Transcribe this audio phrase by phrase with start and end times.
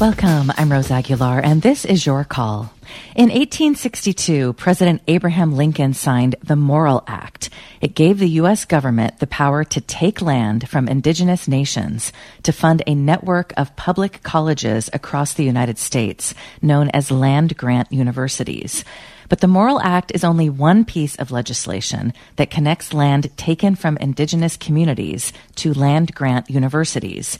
[0.00, 0.52] Welcome.
[0.56, 2.72] I'm Rose Aguilar, and this is your call.
[3.16, 7.50] In 1862, President Abraham Lincoln signed the Morrill Act.
[7.80, 8.64] It gave the U.S.
[8.64, 12.12] government the power to take land from indigenous nations
[12.44, 17.90] to fund a network of public colleges across the United States, known as land grant
[17.90, 18.84] universities.
[19.28, 23.96] But the Morrill Act is only one piece of legislation that connects land taken from
[23.96, 27.36] indigenous communities to land grant universities.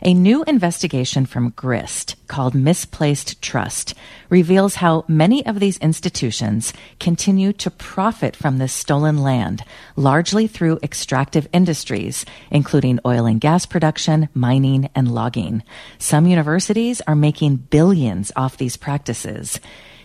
[0.00, 3.94] A new investigation from GRIST called Misplaced Trust
[4.30, 9.64] reveals how many of these institutions continue to profit from this stolen land,
[9.96, 15.64] largely through extractive industries, including oil and gas production, mining, and logging.
[15.98, 19.58] Some universities are making billions off these practices.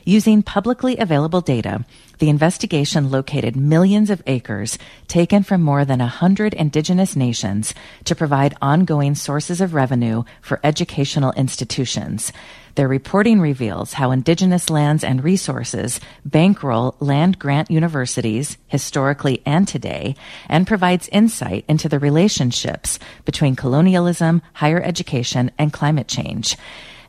[0.05, 1.85] Using publicly available data,
[2.19, 7.73] the investigation located millions of acres taken from more than a hundred indigenous nations
[8.03, 12.33] to provide ongoing sources of revenue for educational institutions.
[12.75, 20.15] Their reporting reveals how indigenous lands and resources bankroll land grant universities, historically and today,
[20.49, 26.57] and provides insight into the relationships between colonialism, higher education, and climate change.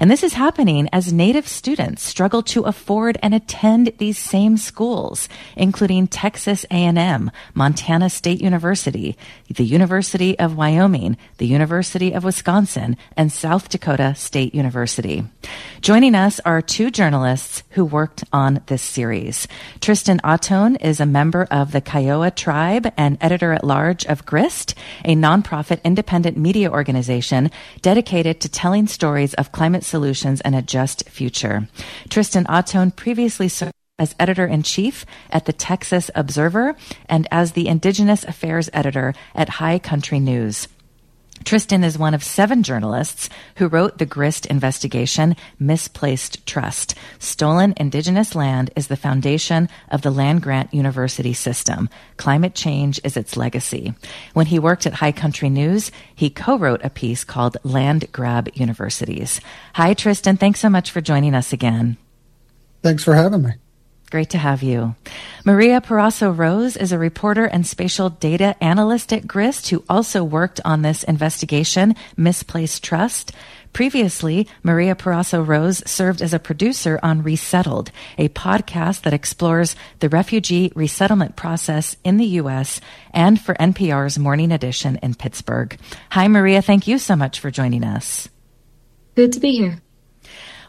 [0.05, 5.31] And this is happening as Native students struggle to afford and attend these same schools,
[5.57, 9.17] including Texas A&M, Montana State University,
[9.49, 15.25] the University of Wyoming, the University of Wisconsin, and South Dakota State University.
[15.81, 19.49] Joining us are two journalists who worked on this series.
[19.81, 24.75] Tristan Ahtone is a member of the Kiowa tribe and editor at large of Grist,
[25.07, 31.09] a nonprofit independent media organization dedicated to telling stories of climate solutions and a just
[31.09, 31.69] future.
[32.11, 36.75] Tristan Ahtone previously served as editor in chief at the Texas Observer
[37.09, 40.67] and as the Indigenous Affairs editor at High Country News.
[41.45, 46.95] Tristan is one of seven journalists who wrote the Grist investigation, Misplaced Trust.
[47.19, 51.91] Stolen indigenous land is the foundation of the land grant university system.
[52.17, 53.95] Climate change is its legacy.
[54.33, 59.41] When he worked at High Country News, he co-wrote a piece called Land Grab Universities.
[59.75, 60.39] Hi, Tristan.
[60.39, 61.99] Thanks so much for joining us again.
[62.83, 63.51] Thanks for having me.
[64.15, 64.95] Great to have you.
[65.45, 70.61] Maria Parazo Rose is a reporter and spatial data analyst at GRIST who also worked
[70.65, 73.33] on this investigation, Misplaced Trust.
[73.73, 80.09] Previously, Maria Parazo Rose served as a producer on Resettled, a podcast that explores the
[80.09, 82.81] refugee resettlement process in the U.S.
[83.13, 85.77] and for NPR's Morning Edition in Pittsburgh.
[86.11, 86.63] Hi, Maria.
[86.63, 88.29] Thank you so much for joining us.
[89.17, 89.83] Good to be here.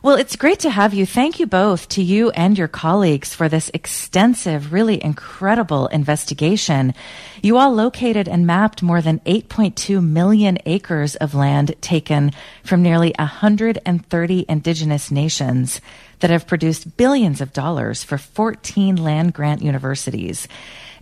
[0.05, 1.03] Well, it's great to have you.
[1.03, 6.93] Thank you both to you and your colleagues for this extensive, really incredible investigation.
[7.41, 12.33] You all located and mapped more than 8.2 million acres of land taken
[12.63, 15.81] from nearly 130 indigenous nations
[16.19, 20.47] that have produced billions of dollars for 14 land grant universities.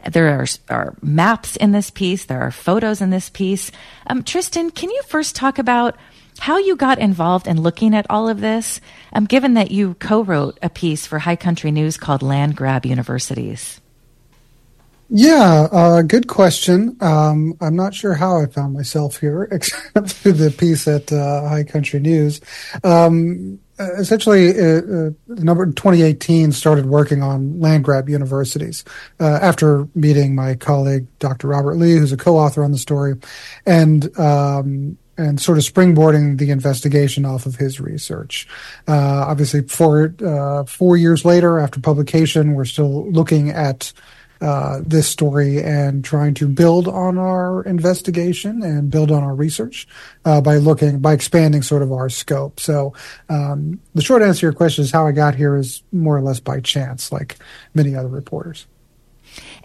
[0.10, 2.24] There are, are, maps in this piece.
[2.24, 3.70] There are photos in this piece.
[4.08, 5.98] Um, Tristan, can you first talk about
[6.40, 8.82] how you got involved in looking at all of this,
[9.14, 13.80] um, given that you co-wrote a piece for High Country News called Land Grab Universities.
[15.10, 16.98] Yeah, uh, good question.
[17.00, 21.48] Um, I'm not sure how I found myself here, except through the piece at uh,
[21.48, 22.42] High Country News.
[22.84, 28.84] Um, essentially, uh, uh number 2018 started working on land grab universities
[29.20, 31.48] uh, after meeting my colleague Dr.
[31.48, 33.16] Robert Lee, who's a co-author on the story,
[33.66, 38.48] and um, and sort of springboarding the investigation off of his research.
[38.88, 43.94] Uh, obviously, four uh, four years later, after publication, we're still looking at
[44.42, 49.88] uh, this story and trying to build on our investigation and build on our research
[50.26, 52.60] uh, by looking by expanding sort of our scope.
[52.60, 52.94] So,
[53.30, 56.22] um, the short answer to your question is how I got here is more or
[56.22, 57.38] less by chance, like
[57.74, 58.66] many other reporters.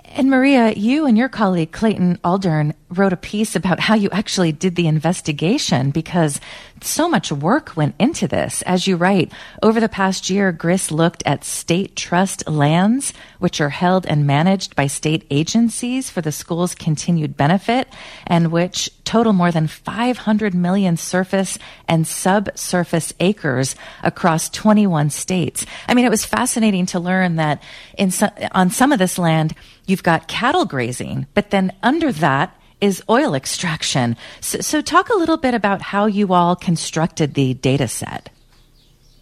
[0.04, 4.52] And Maria, you and your colleague Clayton Aldern wrote a piece about how you actually
[4.52, 6.40] did the investigation because
[6.80, 8.62] so much work went into this.
[8.62, 9.32] As you write,
[9.62, 14.74] over the past year, Grist looked at state trust lands, which are held and managed
[14.74, 17.88] by state agencies for the school's continued benefit
[18.26, 21.58] and which total more than 500 million surface
[21.88, 25.66] and subsurface acres across 21 states.
[25.88, 27.62] I mean, it was fascinating to learn that
[27.96, 28.12] in
[28.52, 29.54] on some of this land,
[29.86, 34.16] you've got cattle grazing, but then under that, is oil extraction.
[34.40, 38.30] So, so, talk a little bit about how you all constructed the data set.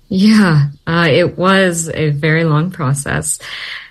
[0.09, 3.41] Yeah, uh, it was a very long process.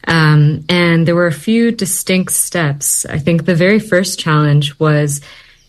[0.07, 3.05] Um, and there were a few distinct steps.
[3.05, 5.19] I think the very first challenge was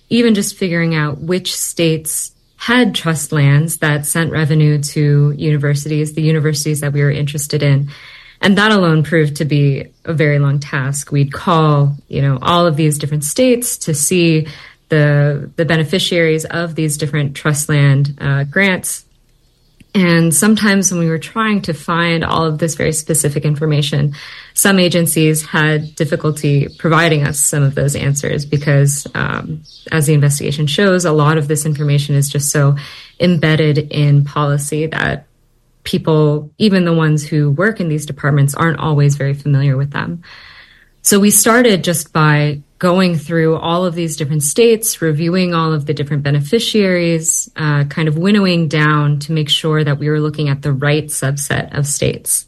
[0.09, 6.23] even just figuring out which states had trust lands that sent revenue to universities, the
[6.23, 7.89] universities that we were interested in.
[8.41, 11.11] And that alone proved to be a very long task.
[11.11, 14.47] We'd call, you know, all of these different states to see
[14.89, 19.05] the the beneficiaries of these different trust land uh, grants.
[19.95, 24.15] And sometimes when we were trying to find all of this very specific information,
[24.53, 30.67] some agencies had difficulty providing us some of those answers because, um, as the investigation
[30.67, 32.77] shows, a lot of this information is just so
[33.19, 35.26] embedded in policy that
[35.87, 40.23] people, even the ones who work in these departments, aren't always very familiar with them.
[41.01, 45.87] So we started just by going through all of these different states, reviewing all of
[45.87, 50.49] the different beneficiaries, uh, kind of winnowing down to make sure that we were looking
[50.49, 52.47] at the right subset of states.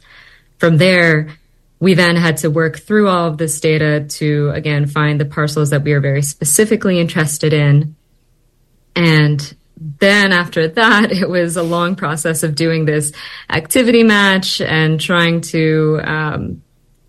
[0.59, 1.29] From there,
[1.79, 5.71] we then had to work through all of this data to again find the parcels
[5.71, 7.95] that we were very specifically interested in.
[8.97, 13.13] And then after that, it was a long process of doing this
[13.49, 16.63] activity match and trying to um,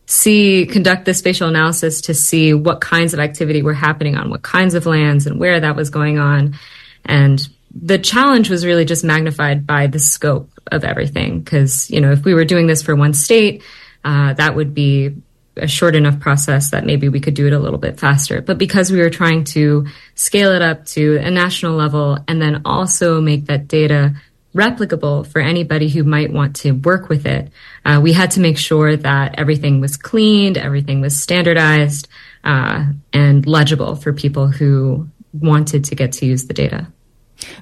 [0.05, 4.41] see, conduct the spatial analysis to see what kinds of activity were happening on what
[4.41, 6.57] kinds of lands and where that was going on.
[7.05, 11.39] And the challenge was really just magnified by the scope of everything.
[11.39, 13.63] Because, you know, if we were doing this for one state,
[14.03, 15.15] uh, that would be
[15.61, 18.41] a short enough process that maybe we could do it a little bit faster.
[18.41, 22.61] But because we were trying to scale it up to a national level and then
[22.65, 24.15] also make that data
[24.55, 27.51] replicable for anybody who might want to work with it.
[27.85, 32.07] Uh, we had to make sure that everything was cleaned, everything was standardized,
[32.43, 36.87] uh, and legible for people who wanted to get to use the data.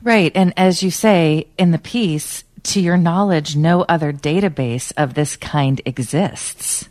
[0.02, 0.32] Right.
[0.34, 5.38] And as you say in the piece, to your knowledge, no other database of this
[5.38, 6.90] kind exists.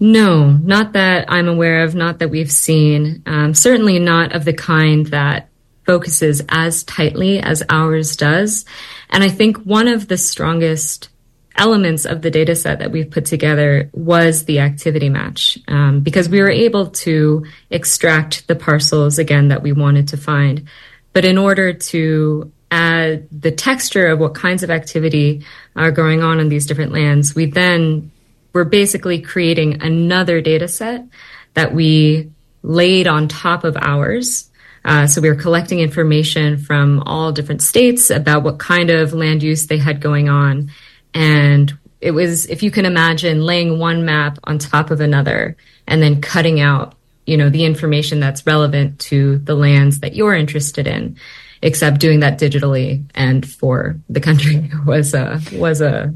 [0.00, 3.22] No, not that I'm aware of, not that we've seen.
[3.26, 5.48] Um, certainly not of the kind that
[5.86, 8.64] focuses as tightly as ours does.
[9.10, 11.10] And I think one of the strongest
[11.56, 16.28] elements of the data set that we've put together was the activity match um, because
[16.28, 20.68] we were able to extract the parcels again that we wanted to find.
[21.12, 25.44] But in order to add the texture of what kinds of activity
[25.76, 28.10] are going on in these different lands, we then
[28.54, 31.04] were basically creating another data set
[31.52, 32.30] that we
[32.62, 34.48] laid on top of ours
[34.84, 39.42] uh, so we were collecting information from all different states about what kind of land
[39.42, 40.70] use they had going on.
[41.14, 45.56] And it was, if you can imagine, laying one map on top of another
[45.86, 50.34] and then cutting out, you know, the information that's relevant to the lands that you're
[50.34, 51.16] interested in,
[51.62, 56.12] except doing that digitally and for the country was a, was a,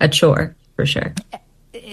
[0.00, 1.12] a chore for sure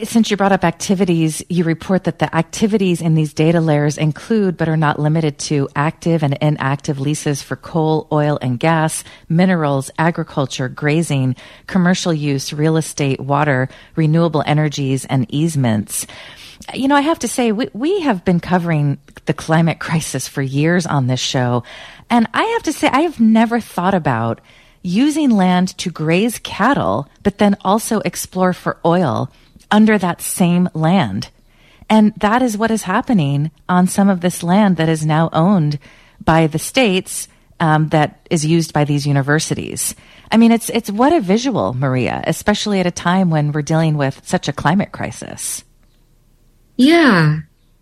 [0.03, 4.57] since you brought up activities, you report that the activities in these data layers include,
[4.57, 9.89] but are not limited to, active and inactive leases for coal, oil, and gas, minerals,
[9.97, 11.35] agriculture, grazing,
[11.67, 16.05] commercial use, real estate, water, renewable energies, and easements.
[16.73, 20.41] You know, I have to say, we, we have been covering the climate crisis for
[20.41, 21.63] years on this show.
[22.09, 24.39] And I have to say, I have never thought about
[24.81, 29.31] using land to graze cattle, but then also explore for oil
[29.73, 31.29] under that same land.
[31.89, 35.79] And that is what is happening on some of this land that is now owned
[36.23, 37.27] by the states
[37.59, 39.95] um, that is used by these universities.
[40.31, 43.97] I mean, it's it's what a visual, Maria, especially at a time when we're dealing
[43.97, 45.63] with such a climate crisis.
[46.77, 47.39] Yeah,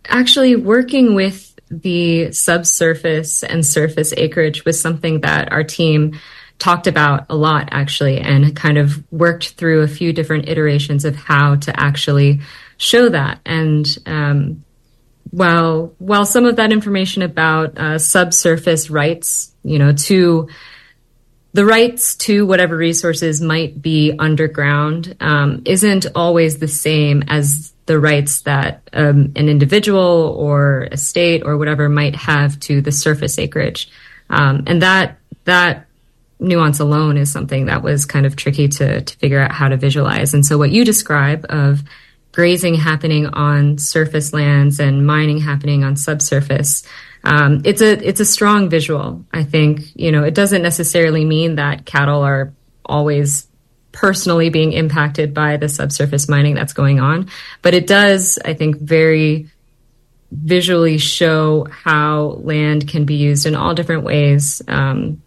[0.07, 6.19] actually, working with the subsurface and surface acreage was something that our team
[6.61, 11.15] talked about a lot actually and kind of worked through a few different iterations of
[11.15, 12.41] how to actually
[12.77, 13.39] show that.
[13.45, 14.63] And um,
[15.31, 20.49] while while some of that information about uh, subsurface rights you know to
[21.53, 27.99] the rights to whatever resources might be underground um, isn't always the same as the
[27.99, 33.37] rights that um, an individual or a state or whatever might have to the surface
[33.37, 33.89] acreage.
[34.29, 35.87] Um, and that that
[36.41, 39.77] nuance alone is something that was kind of tricky to, to figure out how to
[39.77, 40.33] visualize.
[40.33, 41.81] And so what you describe of
[42.31, 46.83] grazing happening on surface lands and mining happening on subsurface,
[47.23, 49.23] um, it's a it's a strong visual.
[49.31, 53.47] I think you know it doesn't necessarily mean that cattle are always
[53.91, 57.29] personally being impacted by the subsurface mining that's going on,
[57.61, 59.49] but it does, I think, very
[60.31, 64.61] visually show how land can be used in all different ways.
[64.67, 65.21] Um,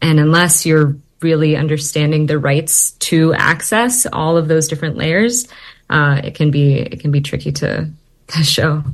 [0.00, 5.48] and unless you're really understanding the rights to access all of those different layers,
[5.90, 7.90] uh, it can be it can be tricky to,
[8.28, 8.84] to show.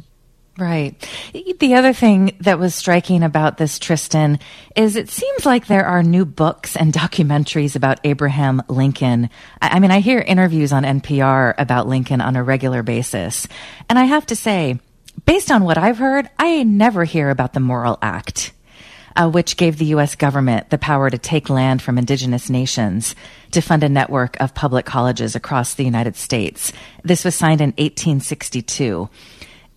[0.56, 0.94] Right.
[1.58, 4.38] The other thing that was striking about this, Tristan,
[4.76, 9.30] is it seems like there are new books and documentaries about Abraham Lincoln.
[9.60, 13.48] I mean, I hear interviews on NPR about Lincoln on a regular basis.
[13.90, 14.78] And I have to say,
[15.26, 18.52] based on what I've heard, I never hear about the Morrill Act.
[19.16, 20.16] Uh, which gave the U.S.
[20.16, 23.14] government the power to take land from indigenous nations
[23.52, 26.72] to fund a network of public colleges across the United States.
[27.04, 29.08] This was signed in 1862.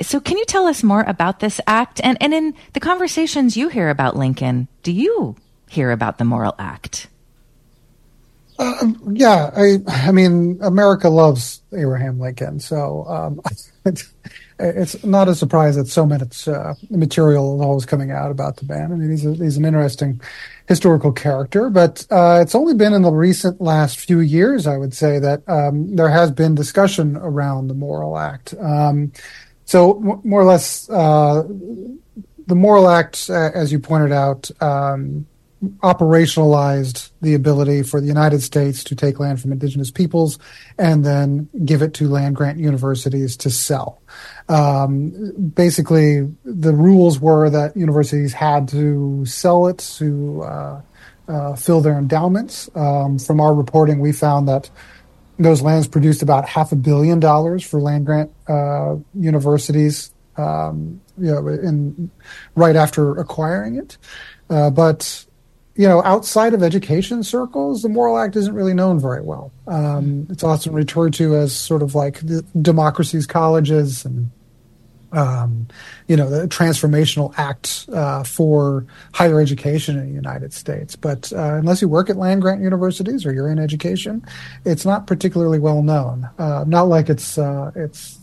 [0.01, 2.01] So, can you tell us more about this act?
[2.03, 5.35] And, and in the conversations you hear about Lincoln, do you
[5.69, 7.07] hear about the Morrill Act?
[8.59, 13.41] Uh, yeah, I, I mean, America loves Abraham Lincoln, so um,
[14.59, 18.65] it's, not a surprise that so much uh, material is always coming out about the
[18.65, 18.91] man.
[18.91, 20.19] I mean, he's, a, he's an interesting
[20.67, 24.95] historical character, but uh, it's only been in the recent last few years, I would
[24.95, 28.55] say, that um, there has been discussion around the Morrill Act.
[28.59, 29.11] Um,
[29.65, 31.43] so more or less, uh,
[32.47, 35.27] the Morrill Act, as you pointed out, um,
[35.63, 40.37] operationalized the ability for the United States to take land from indigenous peoples
[40.77, 44.01] and then give it to land grant universities to sell.
[44.49, 50.81] Um, basically, the rules were that universities had to sell it to uh,
[51.27, 52.69] uh, fill their endowments.
[52.75, 54.69] Um, from our reporting, we found that
[55.39, 60.11] those lands produced about half a billion dollars for land grant uh, universities.
[60.37, 62.11] Um, you know, in
[62.53, 63.97] right after acquiring it,
[64.51, 65.25] uh, but
[65.77, 69.51] you know, outside of education circles, the Morrill Act isn't really known very well.
[69.67, 74.31] Um, it's often referred to as sort of like the democracy's colleges and
[75.13, 75.67] um,
[76.07, 80.95] you know, the transformational act uh, for higher education in the United States.
[80.95, 84.25] But uh, unless you work at land grant universities or you're in education,
[84.65, 86.27] it's not particularly well known.
[86.37, 88.19] Uh, not like it's uh, it's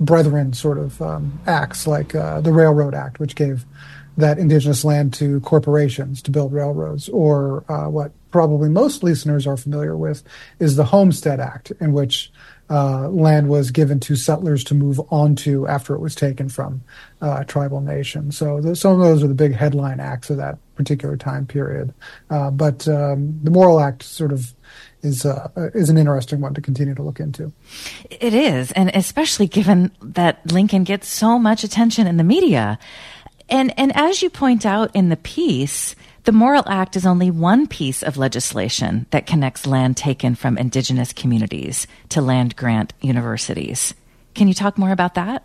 [0.00, 3.64] brethren sort of um, acts like uh, the Railroad Act, which gave
[4.16, 9.56] that indigenous land to corporations to build railroads, or uh, what probably most listeners are
[9.56, 10.22] familiar with
[10.58, 12.32] is the Homestead Act, in which
[12.70, 16.82] uh, land was given to settlers to move onto after it was taken from
[17.20, 18.36] uh, tribal nations.
[18.36, 21.92] So the, some of those are the big headline acts of that particular time period.
[22.30, 24.54] Uh, but um, the Morrill Act sort of
[25.02, 27.52] is uh, is an interesting one to continue to look into.
[28.10, 32.78] It is, and especially given that Lincoln gets so much attention in the media,
[33.48, 37.66] and and as you point out in the piece the Morrill Act is only one
[37.66, 43.92] piece of legislation that connects land taken from indigenous communities to land grant universities.
[44.34, 45.44] Can you talk more about that?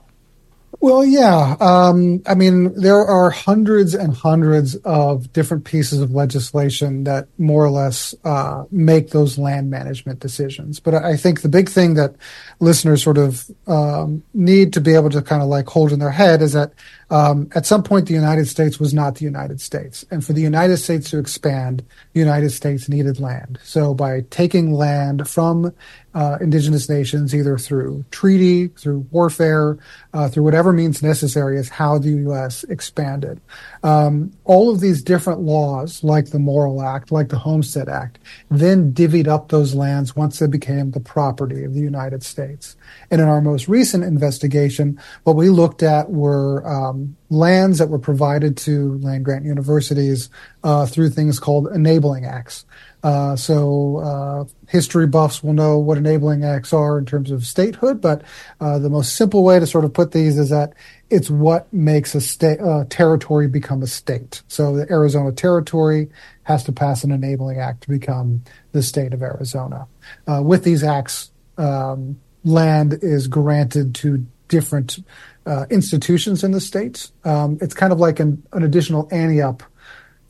[0.82, 1.58] Well, yeah.
[1.60, 7.66] Um, I mean, there are hundreds and hundreds of different pieces of legislation that more
[7.66, 10.80] or less uh, make those land management decisions.
[10.80, 12.16] But I think the big thing that
[12.62, 16.12] listeners sort of um, need to be able to kind of like hold in their
[16.12, 16.72] head is that
[17.10, 20.42] um, at some point the United States was not the United States, and for the
[20.42, 21.84] United States to expand,
[22.14, 23.60] the United States needed land.
[23.64, 25.74] So by taking land from
[26.14, 29.78] uh, indigenous nations, either through treaty, through warfare,
[30.14, 32.64] uh, through whatever means necessary, is how the U.S.
[32.66, 33.40] expanded.
[33.84, 38.92] Um, all of these different laws, like the Morrill Act, like the Homestead Act, then
[38.92, 42.76] divvied up those lands once they became the property of the United States.
[43.12, 48.00] And in our most recent investigation, what we looked at were um, lands that were
[48.00, 50.30] provided to land grant universities
[50.64, 52.66] uh, through things called enabling acts.
[53.04, 58.02] Uh, so uh, history buffs will know what enabling acts are in terms of statehood,
[58.02, 58.22] but
[58.60, 60.74] uh, the most simple way to sort of put these is that
[61.10, 64.42] it's what makes a state uh, territory become a state.
[64.48, 66.10] So the Arizona territory
[66.44, 69.88] has to pass an enabling act to become the state of Arizona.
[70.28, 75.00] Uh, with these acts, um, land is granted to different
[75.46, 77.10] uh, institutions in the state.
[77.24, 79.64] Um, it's kind of like an, an additional ante up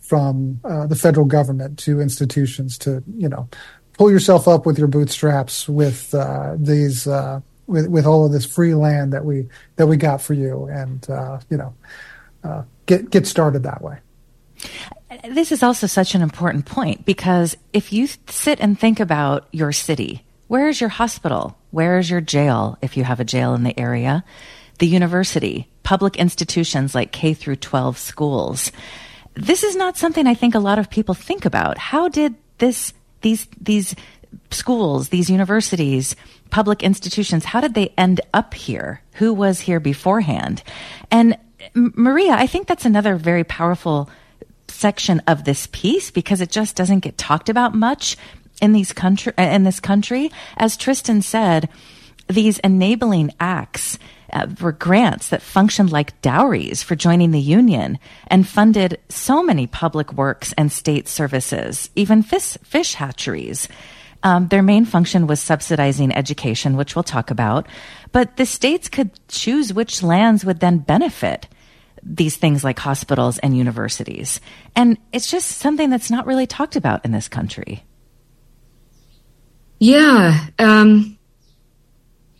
[0.09, 3.47] from uh, the federal government to institutions to you know
[3.93, 8.45] pull yourself up with your bootstraps with uh, these uh, with with all of this
[8.45, 11.73] free land that we that we got for you and uh, you know
[12.43, 13.99] uh, get get started that way.
[15.29, 19.71] This is also such an important point because if you sit and think about your
[19.71, 21.55] city, where is your hospital?
[21.69, 24.23] Where is your jail if you have a jail in the area?
[24.79, 28.71] The university, public institutions like K through 12 schools
[29.35, 31.77] this is not something I think a lot of people think about.
[31.77, 33.95] How did this, these, these
[34.51, 36.15] schools, these universities,
[36.49, 39.01] public institutions, how did they end up here?
[39.13, 40.63] Who was here beforehand?
[41.11, 41.37] And
[41.73, 44.09] Maria, I think that's another very powerful
[44.67, 48.17] section of this piece because it just doesn't get talked about much
[48.61, 50.31] in these country in this country.
[50.57, 51.69] As Tristan said,
[52.27, 53.97] these enabling acts
[54.33, 59.67] uh, were grants that functioned like dowries for joining the Union and funded so many
[59.67, 63.67] public works and state services, even fish, fish hatcheries.
[64.23, 67.67] Um, their main function was subsidizing education, which we'll talk about,
[68.11, 71.47] but the states could choose which lands would then benefit
[72.03, 74.41] these things like hospitals and universities.
[74.75, 77.83] And it's just something that's not really talked about in this country.
[79.79, 80.47] Yeah.
[80.57, 81.18] Um,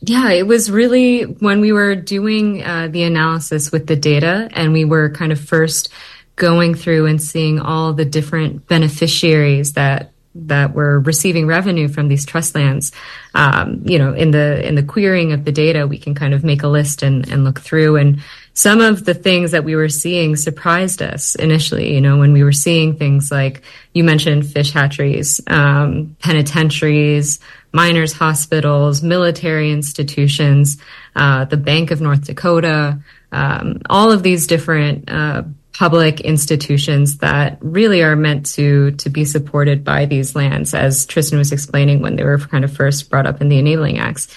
[0.02, 4.72] yeah, it was really when we were doing uh, the analysis with the data and
[4.72, 5.90] we were kind of first
[6.36, 12.26] going through and seeing all the different beneficiaries that that were receiving revenue from these
[12.26, 12.92] trust lands.
[13.34, 16.44] Um, you know, in the in the querying of the data, we can kind of
[16.44, 17.98] make a list and, and look through.
[17.98, 18.22] And
[18.54, 21.94] some of the things that we were seeing surprised us initially.
[21.94, 23.64] You know, when we were seeing things like
[23.94, 27.40] you mentioned fish hatcheries, um, penitentiaries,
[27.72, 30.78] miners' hospitals, military institutions,
[31.16, 33.00] uh, the Bank of North Dakota,
[33.32, 39.24] um, all of these different uh, public institutions that really are meant to to be
[39.24, 43.28] supported by these lands, as Tristan was explaining when they were kind of first brought
[43.28, 44.28] up in the Enabling Acts.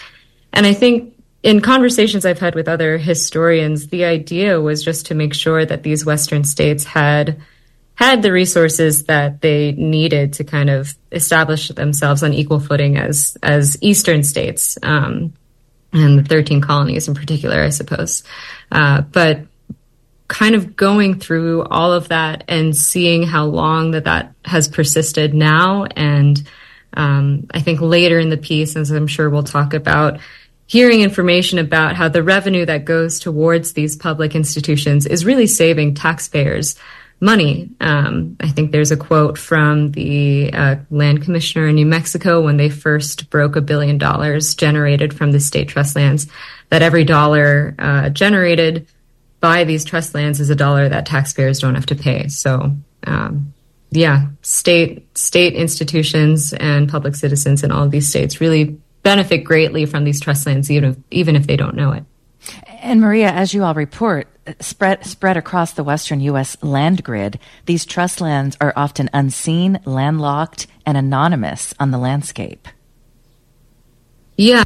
[0.52, 5.14] And I think in conversations I've had with other historians, the idea was just to
[5.14, 7.40] make sure that these Western states had
[7.94, 13.36] had the resources that they needed to kind of establish themselves on equal footing as
[13.42, 15.32] as Eastern states, um,
[15.92, 18.24] and the thirteen colonies in particular, I suppose.
[18.70, 19.46] Uh, but
[20.28, 25.34] kind of going through all of that and seeing how long that that has persisted
[25.34, 25.84] now.
[25.84, 26.42] And
[26.94, 30.20] um, I think later in the piece, as I'm sure we'll talk about,
[30.66, 35.94] hearing information about how the revenue that goes towards these public institutions is really saving
[35.94, 36.76] taxpayers
[37.22, 37.70] money.
[37.80, 42.56] Um, I think there's a quote from the uh, land commissioner in New Mexico when
[42.56, 46.26] they first broke a billion dollars generated from the state trust lands,
[46.70, 48.88] that every dollar uh, generated
[49.38, 52.26] by these trust lands is a dollar that taxpayers don't have to pay.
[52.26, 53.54] So, um,
[53.92, 59.86] yeah, state state institutions and public citizens in all of these states really benefit greatly
[59.86, 62.04] from these trust lands, even if, even if they don't know it.
[62.80, 64.26] And Maria, as you all report,
[64.60, 66.56] spread spread across the western U.S.
[66.62, 72.68] land grid, these trust lands are often unseen, landlocked, and anonymous on the landscape.
[74.36, 74.64] Yeah,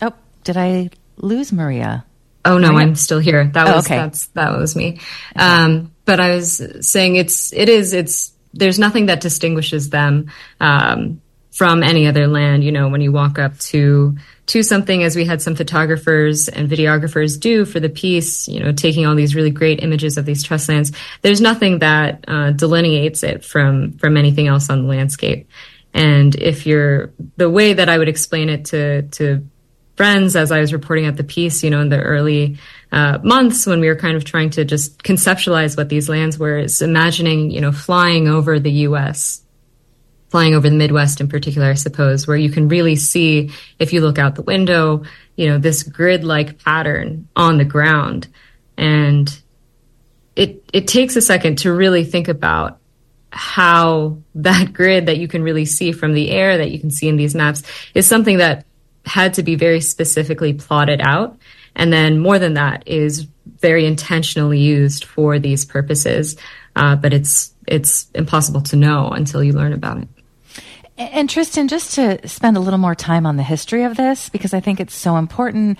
[0.00, 0.12] Oh,
[0.44, 2.04] did I lose Maria?
[2.44, 2.76] Oh no?
[2.76, 3.44] I'm still here.
[3.54, 3.96] That oh, was oh, okay.
[3.96, 5.00] that's that was me.
[5.36, 11.21] Um, but I was saying it's it is it's there's nothing that distinguishes them um,
[11.52, 12.64] from any other land.
[12.64, 16.68] You know, when you walk up to to something, as we had some photographers and
[16.68, 20.42] videographers do for the piece, you know, taking all these really great images of these
[20.42, 20.92] trust lands.
[21.20, 25.48] There's nothing that uh, delineates it from from anything else on the landscape.
[25.94, 29.46] And if you're the way that I would explain it to to
[29.96, 32.58] friends as I was reporting out the piece, you know, in the early
[32.90, 36.58] uh, months when we were kind of trying to just conceptualize what these lands were,
[36.58, 39.42] is imagining, you know, flying over the U.S.,
[40.32, 44.00] flying over the Midwest in particular, I suppose, where you can really see, if you
[44.00, 45.04] look out the window,
[45.36, 48.28] you know, this grid-like pattern on the ground.
[48.78, 49.28] And
[50.34, 52.78] it, it takes a second to really think about
[53.30, 57.08] how that grid that you can really see from the air that you can see
[57.08, 57.62] in these maps
[57.94, 58.64] is something that
[59.04, 61.36] had to be very specifically plotted out.
[61.76, 63.26] And then more than that is
[63.60, 66.36] very intentionally used for these purposes.
[66.74, 70.08] Uh, but it's, it's impossible to know until you learn about it.
[70.98, 74.52] And Tristan, just to spend a little more time on the history of this, because
[74.52, 75.78] I think it's so important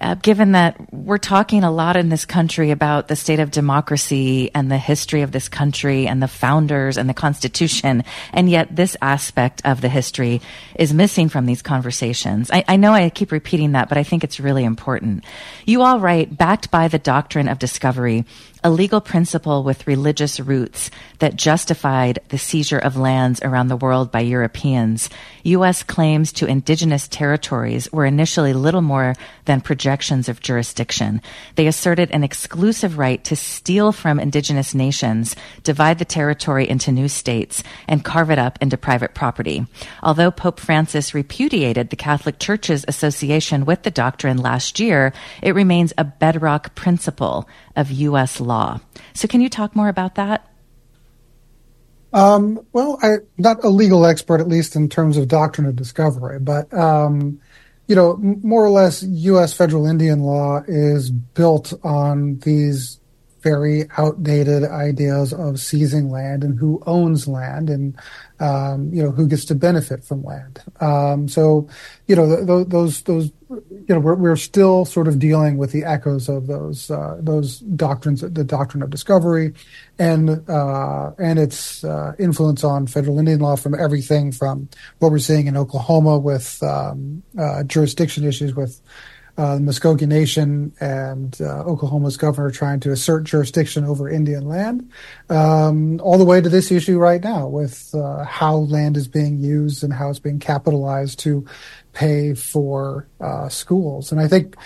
[0.00, 4.50] uh, given that we're talking a lot in this country about the state of democracy
[4.54, 8.96] and the history of this country and the founders and the Constitution, and yet this
[9.02, 10.40] aspect of the history
[10.74, 12.50] is missing from these conversations.
[12.50, 15.24] I, I know I keep repeating that, but I think it's really important.
[15.66, 18.24] You all write, backed by the doctrine of discovery,
[18.62, 24.10] a legal principle with religious roots that justified the seizure of lands around the world
[24.10, 25.08] by Europeans,
[25.44, 25.82] U.S.
[25.82, 29.14] claims to indigenous territories were initially little more
[29.46, 31.22] than projections of jurisdiction.
[31.54, 37.08] They asserted an exclusive right to steal from indigenous nations, divide the territory into new
[37.08, 39.66] states, and carve it up into private property.
[40.02, 45.92] Although Pope Francis repudiated the Catholic Church's association with the doctrine last year, it remains
[45.96, 48.40] a bedrock principle of U.S.
[48.40, 48.49] law.
[49.14, 50.46] So, can you talk more about that?
[52.12, 56.40] Um, well, I'm not a legal expert, at least in terms of doctrine of discovery,
[56.40, 57.40] but um,
[57.86, 59.52] you know, more or less, U.S.
[59.52, 63.00] federal Indian law is built on these
[63.42, 67.96] very outdated ideas of seizing land and who owns land and
[68.38, 70.62] um, you know who gets to benefit from land.
[70.80, 71.68] Um, so
[72.06, 75.84] you know th- those those you know we're, we're still sort of dealing with the
[75.84, 79.54] echoes of those uh, those doctrines, the doctrine of discovery,
[79.98, 85.18] and uh, and its uh, influence on federal Indian law from everything from what we're
[85.18, 88.80] seeing in Oklahoma with um, uh, jurisdiction issues with
[89.36, 94.90] uh, the Muscogee Nation and uh, Oklahoma's governor trying to assert jurisdiction over Indian land,
[95.30, 97.94] um, all the way to this issue right now with
[98.26, 101.46] how land is being used and how it's being capitalized to
[101.92, 104.12] pay for uh, schools.
[104.12, 104.56] And I think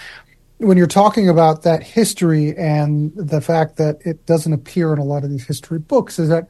[0.58, 5.04] when you're talking about that history and the fact that it doesn't appear in a
[5.04, 6.48] lot of these history books, is that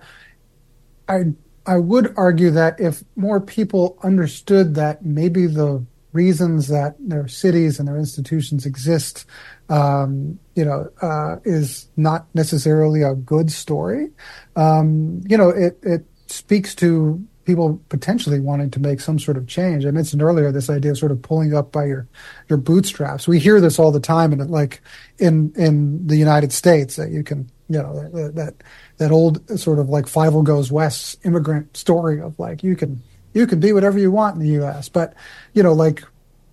[1.09, 1.25] I
[1.67, 7.79] I would argue that if more people understood that maybe the reasons that their cities
[7.79, 9.27] and their institutions exist,
[9.69, 14.11] um, you know, uh, is not necessarily a good story.
[14.55, 19.47] Um, you know, it, it speaks to people potentially wanting to make some sort of
[19.47, 19.85] change.
[19.85, 22.07] I mentioned earlier this idea of sort of pulling up by your
[22.49, 23.29] your bootstraps.
[23.29, 24.81] We hear this all the time, and like
[25.19, 28.55] in in the United States, that you can you know that that,
[28.99, 33.03] that old sort of like Fievel Goes West immigrant story of like you can
[33.33, 34.89] you can be whatever you want in the U.S.
[34.89, 35.15] But
[35.53, 36.03] you know, like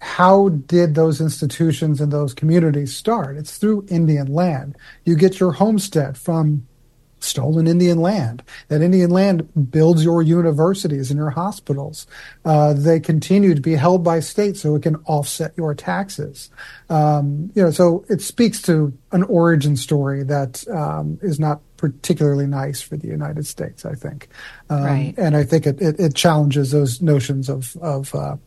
[0.02, 3.38] how did those institutions and those communities start?
[3.38, 4.76] It's through Indian land.
[5.06, 6.68] You get your homestead from
[7.24, 8.44] stolen Indian land.
[8.68, 12.08] That Indian land builds your universities and your hospitals.
[12.46, 16.50] Uh, they continue to be held by state so it can offset your taxes.
[16.90, 22.46] Um, you know, so it speaks to an origin story that um, is not particularly
[22.46, 24.30] nice for the United States, I think.
[24.70, 25.14] Um, right.
[25.18, 28.38] And I think it, it, it, challenges those notions of, of, uh,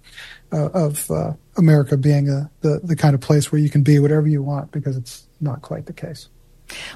[0.52, 3.98] uh, of uh, America being a, the, the kind of place where you can be
[3.98, 6.28] whatever you want because it's not quite the case.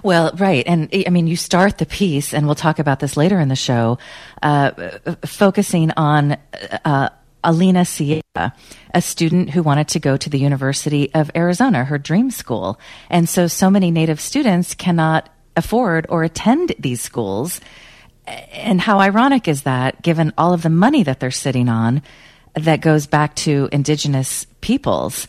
[0.03, 0.65] Well, right.
[0.67, 3.57] And I mean, you start the piece, and we'll talk about this later in the
[3.57, 3.99] show,
[4.43, 4.71] uh,
[5.25, 6.37] focusing on
[6.85, 7.11] uh,
[7.45, 8.55] Alina Sierra,
[8.95, 12.81] a student who wanted to go to the University of Arizona, her dream school.
[13.11, 17.61] And so, so many Native students cannot afford or attend these schools.
[18.27, 22.03] And how ironic is that, given all of the money that they're sitting on
[22.55, 25.27] that goes back to indigenous peoples?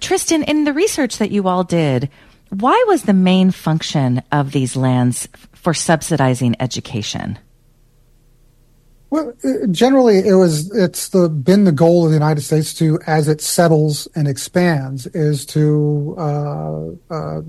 [0.00, 2.08] Tristan, in the research that you all did,
[2.50, 7.38] why was the main function of these lands for subsidizing education?
[9.10, 9.32] Well,
[9.70, 13.40] generally, it was it's the been the goal of the United States to, as it
[13.40, 17.40] settles and expands, is to uh, uh,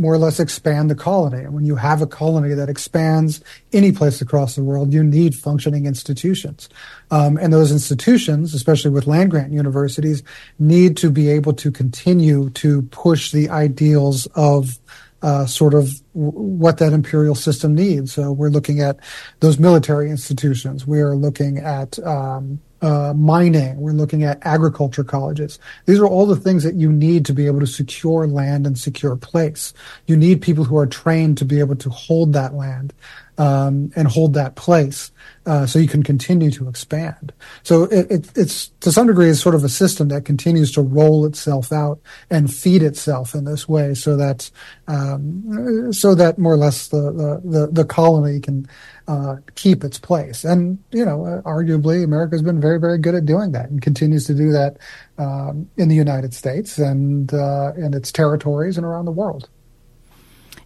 [0.00, 1.44] more or less expand the colony.
[1.44, 5.34] And when you have a colony that expands any place across the world, you need
[5.34, 6.68] functioning institutions.
[7.10, 10.22] Um, and those institutions, especially with land grant universities,
[10.58, 14.78] need to be able to continue to push the ideals of
[15.22, 18.12] uh, sort of w- what that imperial system needs.
[18.12, 18.98] So we're looking at
[19.40, 20.86] those military institutions.
[20.86, 23.76] We are looking at um, uh, mining.
[23.78, 25.58] We're looking at agriculture colleges.
[25.86, 28.78] These are all the things that you need to be able to secure land and
[28.78, 29.72] secure place.
[30.06, 32.92] You need people who are trained to be able to hold that land
[33.40, 35.10] um, and hold that place
[35.46, 37.32] uh, so you can continue to expand.
[37.62, 40.82] So it, it, it's to some degree is sort of a system that continues to
[40.82, 44.50] roll itself out and feed itself in this way, so that
[44.88, 48.68] um, so that more or less the the, the, colony can
[49.08, 50.44] uh, keep its place.
[50.44, 54.26] And you know, arguably, America has been very very good at doing that and continues
[54.26, 54.76] to do that
[55.16, 59.48] um, in the United States and uh, in its territories and around the world.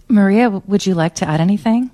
[0.09, 1.93] Maria, would you like to add anything?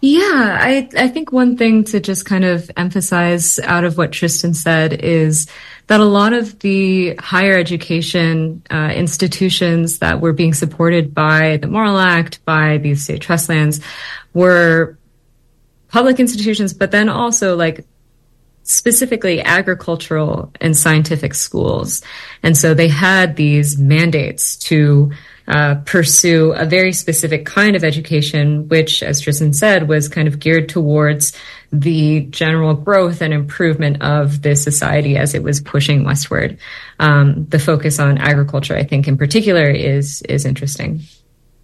[0.00, 4.54] Yeah, I, I think one thing to just kind of emphasize out of what Tristan
[4.54, 5.48] said is
[5.88, 11.66] that a lot of the higher education uh, institutions that were being supported by the
[11.66, 13.80] Morrill Act, by these state trust lands,
[14.34, 14.96] were
[15.88, 17.84] public institutions, but then also like
[18.62, 22.02] specifically agricultural and scientific schools.
[22.42, 25.10] And so they had these mandates to
[25.48, 30.38] uh, pursue a very specific kind of education, which, as Tristan said, was kind of
[30.38, 31.32] geared towards
[31.72, 36.58] the general growth and improvement of the society as it was pushing westward.
[36.98, 41.00] Um, the focus on agriculture, I think, in particular, is is interesting.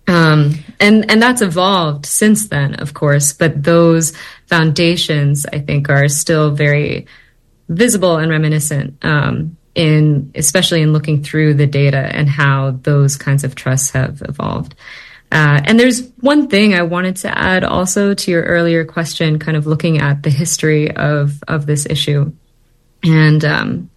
[0.06, 3.34] Um, and and that's evolved since then, of course.
[3.34, 4.14] But those
[4.46, 7.06] foundations, I think, are still very
[7.68, 9.04] visible and reminiscent.
[9.04, 14.22] Um, in especially in looking through the data and how those kinds of trusts have
[14.22, 14.74] evolved.
[15.32, 19.56] Uh, and there's one thing I wanted to add also to your earlier question, kind
[19.56, 22.32] of looking at the history of of this issue.
[23.02, 23.90] And um,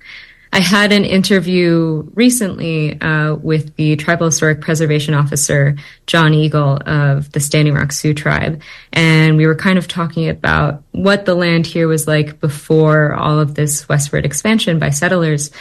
[0.53, 7.31] I had an interview recently uh, with the Tribal Historic Preservation Officer, John Eagle of
[7.31, 8.61] the Standing Rock Sioux Tribe.
[8.93, 13.39] And we were kind of talking about what the land here was like before all
[13.39, 15.51] of this westward expansion by settlers.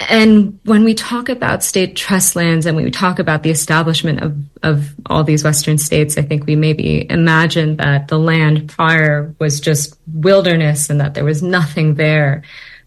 [0.00, 4.36] And when we talk about state trust lands and we talk about the establishment of,
[4.62, 9.60] of all these Western states, I think we maybe imagine that the land prior was
[9.60, 12.42] just wilderness and that there was nothing there.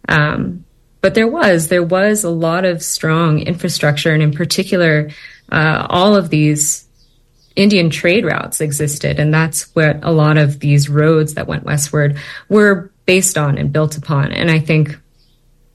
[0.09, 0.65] Um,
[1.07, 5.09] but there was there was a lot of strong infrastructure, and in particular,
[5.49, 6.85] uh, all of these
[7.55, 12.19] Indian trade routes existed, and that's what a lot of these roads that went westward
[12.49, 14.33] were based on and built upon.
[14.33, 14.97] And I think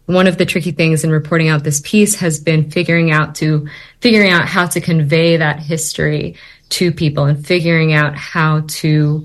[0.05, 3.67] one of the tricky things in reporting out this piece has been figuring out to
[4.03, 6.37] figuring out how to convey that history
[6.69, 9.25] to people and figuring out how to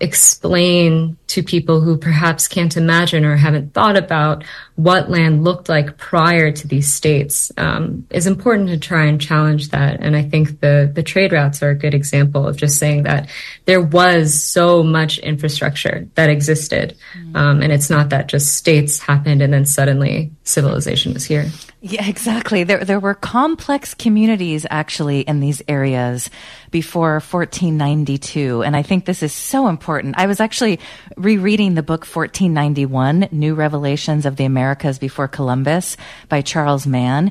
[0.00, 4.44] explain to people who perhaps can't imagine or haven't thought about
[4.76, 9.70] what land looked like prior to these states um, is important to try and challenge
[9.70, 10.00] that.
[10.00, 13.28] And I think the the trade routes are a good example of just saying that
[13.64, 17.36] there was so much infrastructure that existed, mm-hmm.
[17.36, 21.50] um, and it's not that just states happened and then suddenly civilization was here.
[21.88, 22.64] Yeah, exactly.
[22.64, 26.30] There, there were complex communities actually in these areas
[26.72, 28.62] before 1492.
[28.64, 30.16] And I think this is so important.
[30.18, 30.80] I was actually
[31.16, 35.96] rereading the book 1491, New Revelations of the Americas Before Columbus
[36.28, 37.30] by Charles Mann.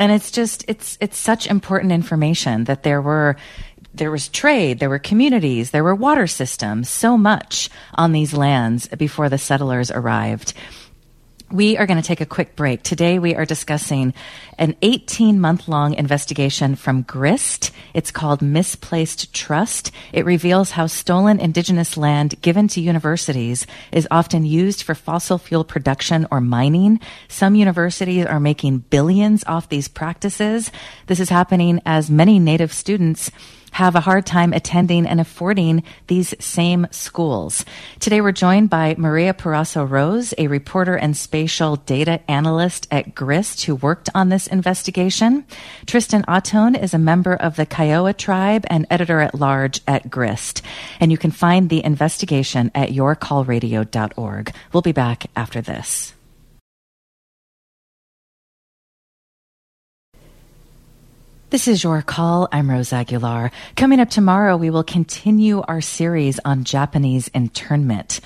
[0.00, 3.36] And it's just, it's, it's such important information that there were,
[3.94, 8.88] there was trade, there were communities, there were water systems, so much on these lands
[8.88, 10.54] before the settlers arrived.
[11.52, 12.82] We are going to take a quick break.
[12.82, 14.12] Today we are discussing
[14.62, 17.72] an 18 month long investigation from GRIST.
[17.94, 19.90] It's called Misplaced Trust.
[20.12, 25.64] It reveals how stolen indigenous land given to universities is often used for fossil fuel
[25.64, 27.00] production or mining.
[27.26, 30.70] Some universities are making billions off these practices.
[31.08, 33.32] This is happening as many native students
[33.72, 37.64] have a hard time attending and affording these same schools.
[38.00, 43.64] Today we're joined by Maria Parazo Rose, a reporter and spatial data analyst at GRIST
[43.64, 45.44] who worked on this investigation.
[45.86, 50.62] Tristan Ahtone is a member of the Kiowa tribe and editor at large at GRIST.
[51.00, 54.54] And you can find the investigation at yourcallradio.org.
[54.72, 56.14] We'll be back after this.
[61.52, 62.48] This is your call.
[62.50, 63.52] I'm Rose Aguilar.
[63.76, 68.20] Coming up tomorrow, we will continue our series on Japanese internment.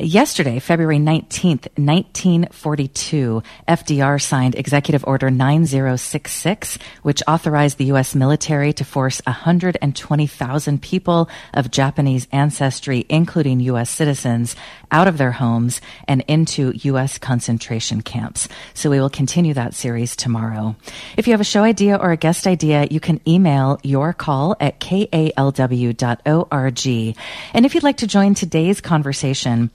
[0.00, 8.14] Yesterday, February 19th, 1942, FDR signed Executive Order 9066, which authorized the U.S.
[8.14, 13.90] military to force 120,000 people of Japanese ancestry, including U.S.
[13.90, 14.54] citizens,
[14.92, 17.18] out of their homes and into U.S.
[17.18, 18.48] concentration camps.
[18.74, 20.76] So we will continue that series tomorrow.
[21.16, 24.54] If you have a show idea or a guest idea, you can email your call
[24.60, 25.16] at kalw.org.
[27.54, 29.70] And if you'd like to join today's conversation,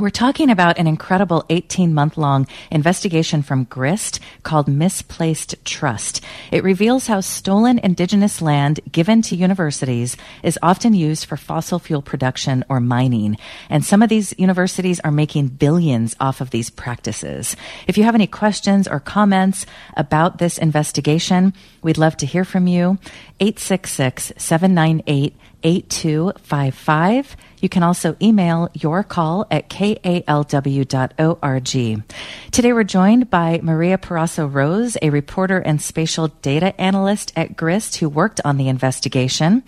[0.00, 6.22] we're talking about an incredible 18 month long investigation from GRIST called Misplaced Trust.
[6.50, 12.00] It reveals how stolen indigenous land given to universities is often used for fossil fuel
[12.00, 13.36] production or mining.
[13.68, 17.54] And some of these universities are making billions off of these practices.
[17.86, 21.52] If you have any questions or comments about this investigation,
[21.82, 22.98] we'd love to hear from you.
[23.40, 27.36] 866 798 8255.
[27.62, 30.02] You can also email your call at kalw.org.
[32.50, 37.96] Today we're joined by Maria Parazo Rose, a reporter and spatial data analyst at GRIST
[37.96, 39.62] who worked on the investigation.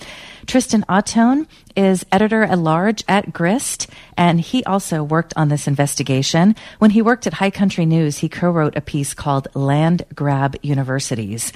[0.47, 6.57] Tristan Ahtone is editor at large at GRIST, and he also worked on this investigation.
[6.81, 11.53] When he worked at High Country News, he co-wrote a piece called Land Grab Universities.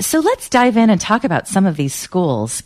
[0.00, 2.62] So let's dive in and talk about some of these schools.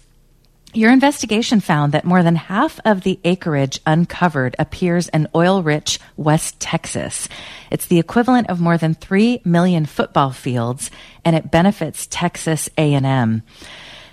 [0.74, 6.60] Your investigation found that more than half of the acreage uncovered appears in oil-rich West
[6.60, 7.28] Texas.
[7.70, 10.90] It's the equivalent of more than 3 million football fields
[11.26, 13.42] and it benefits Texas A&M.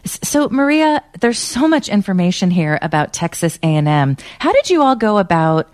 [0.03, 4.17] So Maria, there's so much information here about Texas A&M.
[4.39, 5.69] How did you all go about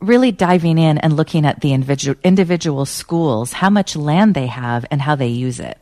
[0.00, 4.86] really diving in and looking at the individual, individual schools, how much land they have
[4.90, 5.76] and how they use it?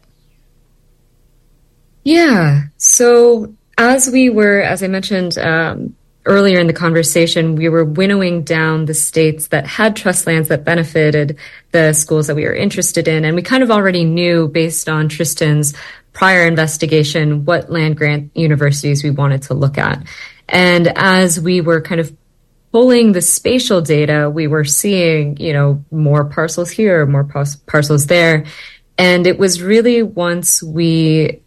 [2.03, 2.63] Yeah.
[2.77, 5.95] So as we were, as I mentioned um,
[6.27, 10.65] earlier in the conversation, we were winnowing down the states that had trust lands that
[10.65, 11.39] benefited
[11.71, 13.25] the schools that we were interested in.
[13.25, 15.75] And we kind of already knew based on Tristan's
[16.13, 20.05] prior investigation what land grant universities we wanted to look at.
[20.49, 22.15] And as we were kind of
[22.73, 27.25] pulling the spatial data, we were seeing, you know, more parcels here, more
[27.67, 28.45] parcels there.
[28.99, 31.43] And it was really once we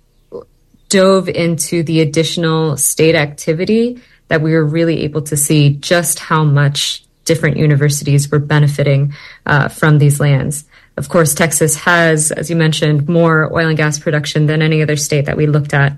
[0.91, 6.43] dove into the additional state activity that we were really able to see just how
[6.43, 9.13] much different universities were benefiting
[9.45, 10.65] uh, from these lands.
[10.97, 14.97] Of course, Texas has, as you mentioned, more oil and gas production than any other
[14.97, 15.97] state that we looked at.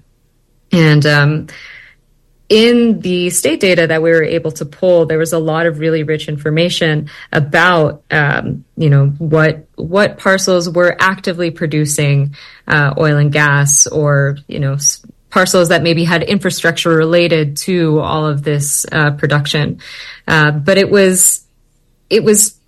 [0.71, 1.47] And um,
[2.49, 5.79] in the state data that we were able to pull, there was a lot of
[5.79, 12.35] really rich information about, um, you know, what what parcels were actively producing
[12.67, 14.77] uh, oil and gas, or you know,
[15.29, 19.79] parcels that maybe had infrastructure related to all of this uh, production.
[20.27, 21.45] Uh, but it was
[22.09, 22.59] it was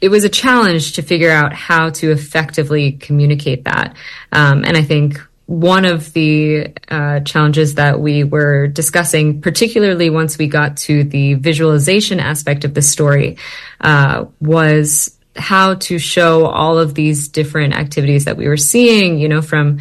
[0.00, 3.96] it was a challenge to figure out how to effectively communicate that.
[4.32, 10.38] Um, and I think one of the uh, challenges that we were discussing, particularly once
[10.38, 13.36] we got to the visualization aspect of the story,
[13.80, 19.28] uh, was how to show all of these different activities that we were seeing, you
[19.28, 19.80] know, from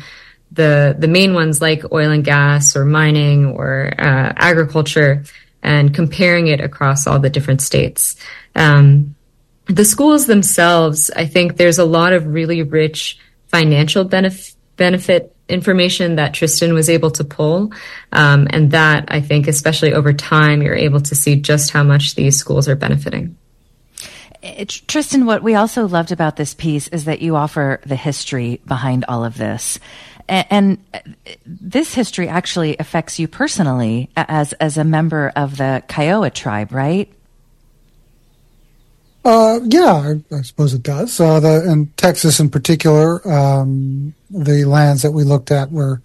[0.52, 5.24] the the main ones like oil and gas or mining or uh, agriculture,
[5.62, 8.18] and comparing it across all the different states.
[8.56, 9.16] Um,
[9.68, 16.16] the schools themselves, I think, there's a lot of really rich financial benefit benefit information
[16.16, 17.72] that Tristan was able to pull.
[18.12, 22.16] Um, and that I think, especially over time, you're able to see just how much
[22.16, 23.38] these schools are benefiting.
[24.68, 29.06] Tristan, what we also loved about this piece is that you offer the history behind
[29.08, 29.80] all of this.
[30.28, 36.30] And, and this history actually affects you personally as, as a member of the Kiowa
[36.30, 37.12] tribe, right?
[39.26, 39.94] Uh, yeah,
[40.32, 41.18] I, I, suppose it does.
[41.20, 46.02] Uh, the, in Texas, in particular, um, the lands that we looked at were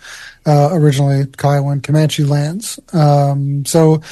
[0.46, 2.78] uh, originally and Comanche lands.
[2.92, 4.02] Um, so,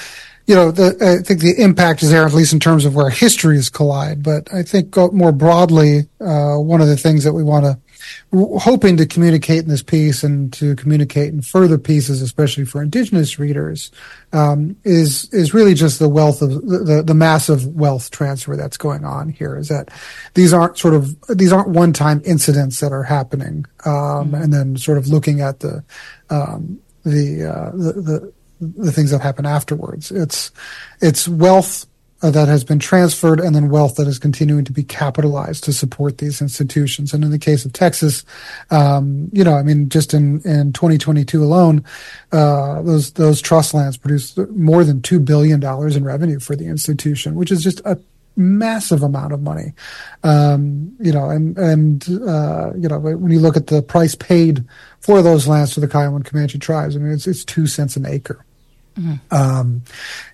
[0.48, 3.08] you know, the, I think the impact is there, at least in terms of where
[3.10, 4.24] histories collide.
[4.24, 7.78] But I think more broadly, uh, one of the things that we want to
[8.32, 13.38] hoping to communicate in this piece and to communicate in further pieces, especially for indigenous
[13.38, 13.90] readers,
[14.32, 19.04] um, is is really just the wealth of the, the massive wealth transfer that's going
[19.04, 19.56] on here.
[19.56, 19.90] Is that
[20.34, 24.34] these aren't sort of these aren't one time incidents that are happening, um, mm-hmm.
[24.34, 25.84] and then sort of looking at the
[26.30, 30.10] um, the, uh, the the the things that happen afterwards.
[30.10, 30.50] It's
[31.00, 31.86] it's wealth
[32.26, 35.72] uh, that has been transferred and then wealth that is continuing to be capitalized to
[35.72, 37.14] support these institutions.
[37.14, 38.24] And in the case of Texas,
[38.70, 41.84] um, you know, I mean, just in, in 2022 alone,
[42.32, 47.36] uh, those, those trust lands produced more than $2 billion in revenue for the institution,
[47.36, 47.96] which is just a
[48.34, 49.72] massive amount of money.
[50.24, 54.64] Um, you know, and, and, uh, you know, when you look at the price paid
[54.98, 57.96] for those lands to the Kiowa and Comanche tribes, I mean, it's, it's two cents
[57.96, 58.44] an acre.
[58.98, 59.34] Mm-hmm.
[59.34, 59.82] Um,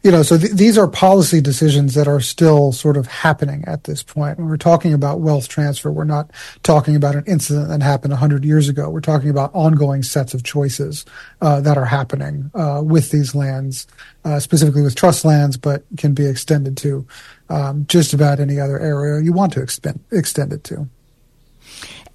[0.03, 3.85] you know, so th- these are policy decisions that are still sort of happening at
[3.85, 4.39] this point.
[4.39, 6.31] When we're talking about wealth transfer, we're not
[6.63, 8.89] talking about an incident that happened 100 years ago.
[8.89, 11.05] We're talking about ongoing sets of choices
[11.41, 13.87] uh, that are happening uh, with these lands,
[14.25, 17.07] uh, specifically with trust lands, but can be extended to
[17.49, 20.89] um, just about any other area you want to extend, extend it to.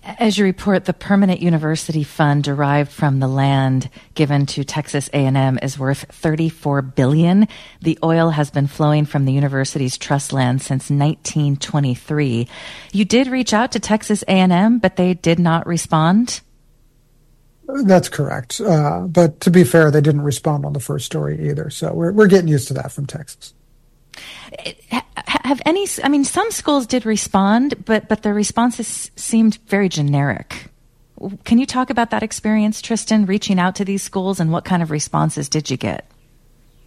[0.07, 5.59] As you report, the permanent university fund derived from the land given to Texas A&M
[5.61, 7.49] is worth 34 billion.
[7.81, 12.47] The oil has been flowing from the university's trust land since 1923.
[12.93, 16.39] You did reach out to Texas A&M, but they did not respond.
[17.67, 18.61] That's correct.
[18.61, 21.69] Uh, but to be fair, they didn't respond on the first story either.
[21.69, 23.53] So we're we're getting used to that from Texas
[25.47, 30.67] have any i mean some schools did respond but but their responses seemed very generic.
[31.45, 34.83] Can you talk about that experience tristan reaching out to these schools and what kind
[34.83, 36.09] of responses did you get?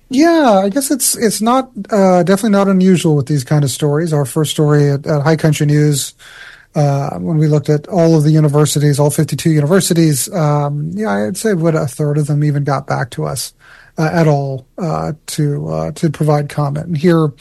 [0.08, 4.12] Yeah, I guess it's it's not uh, definitely not unusual with these kind of stories.
[4.12, 6.14] Our first story at, at High Country News,
[6.74, 11.36] uh, when we looked at all of the universities, all 52 universities, um, yeah, I'd
[11.36, 13.54] say what a third of them even got back to us
[13.98, 16.86] at all uh, to uh, to provide comment.
[16.86, 17.32] And here,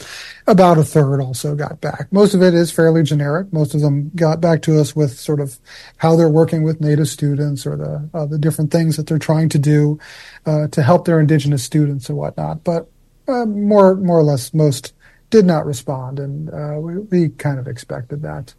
[0.46, 2.12] about a third also got back.
[2.12, 3.52] Most of it is fairly generic.
[3.52, 5.58] Most of them got back to us with sort of
[5.96, 9.48] how they're working with Native students or the uh, the different things that they're trying
[9.50, 9.98] to do
[10.46, 12.64] uh, to help their Indigenous students and whatnot.
[12.64, 12.88] But
[13.28, 14.92] uh, more more or less, most
[15.30, 16.50] did not respond, and
[16.82, 18.52] we, we kind of expected that.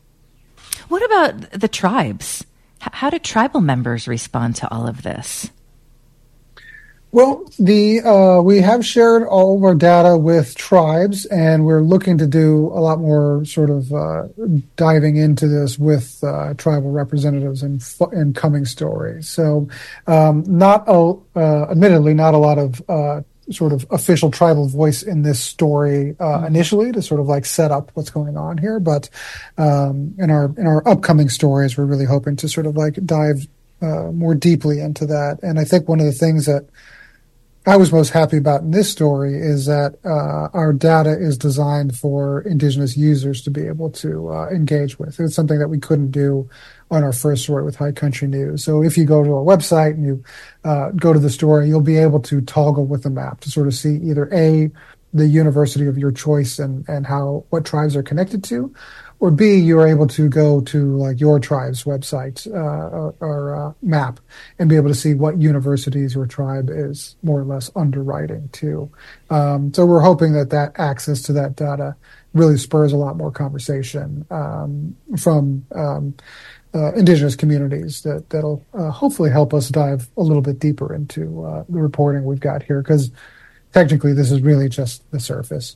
[0.88, 2.46] What about the tribes?
[2.80, 5.52] How did tribal members respond to all of this?
[7.14, 12.18] Well, the uh, we have shared all of our data with tribes, and we're looking
[12.20, 14.28] to do a lot more sort of uh,
[14.78, 17.82] diving into this with uh, tribal representatives in
[18.14, 19.28] in coming stories.
[19.28, 19.68] So,
[20.08, 25.04] um, not a, uh, admittedly, not a lot of uh, sort of official tribal voice
[25.04, 26.46] in this story uh, mm-hmm.
[26.46, 28.80] initially to sort of like set up what's going on here.
[28.80, 29.10] But
[29.58, 33.48] um, in our in our upcoming stories, we're really hoping to sort of like dive
[33.82, 35.40] uh, more deeply into that.
[35.44, 36.68] And I think one of the things that
[37.66, 41.96] I was most happy about in this story is that uh, our data is designed
[41.96, 45.20] for indigenous users to be able to uh, engage with.
[45.20, 46.50] It's something that we couldn't do
[46.90, 48.64] on our first story with High Country News.
[48.64, 50.24] So if you go to our website and you
[50.64, 53.68] uh, go to the story, you'll be able to toggle with the map to sort
[53.68, 54.72] of see either a
[55.14, 58.74] the university of your choice and and how what tribes are connected to,
[59.22, 63.74] or B, you're able to go to like your tribe's website uh, or, or uh,
[63.84, 64.20] map
[64.58, 68.92] and be able to see what universities your tribe is more or less underwriting to.
[69.30, 71.96] Um, so we're hoping that that access to that data
[72.34, 76.16] really spurs a lot more conversation um, from um,
[76.74, 81.46] uh, indigenous communities that that'll uh, hopefully help us dive a little bit deeper into
[81.46, 83.12] uh, the reporting we've got here because
[83.72, 85.76] technically this is really just the surface.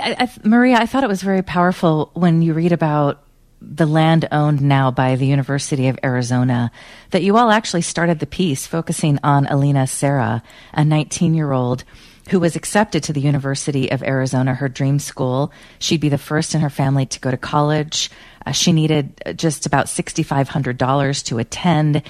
[0.00, 3.22] I, I, Maria, I thought it was very powerful when you read about
[3.60, 6.70] the land owned now by the University of Arizona
[7.10, 10.42] that you all actually started the piece focusing on Alina Sierra,
[10.72, 11.84] a 19 year old
[12.30, 15.52] who was accepted to the University of Arizona, her dream school.
[15.78, 18.10] She'd be the first in her family to go to college.
[18.46, 22.02] Uh, she needed just about $6,500 to attend.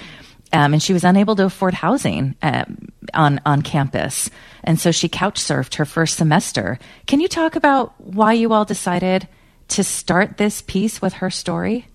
[0.55, 4.29] Um, and she was unable to afford housing um, on on campus,
[4.63, 6.79] and so she couch surfed her first semester.
[7.07, 9.27] Can you talk about why you all decided
[9.69, 11.87] to start this piece with her story?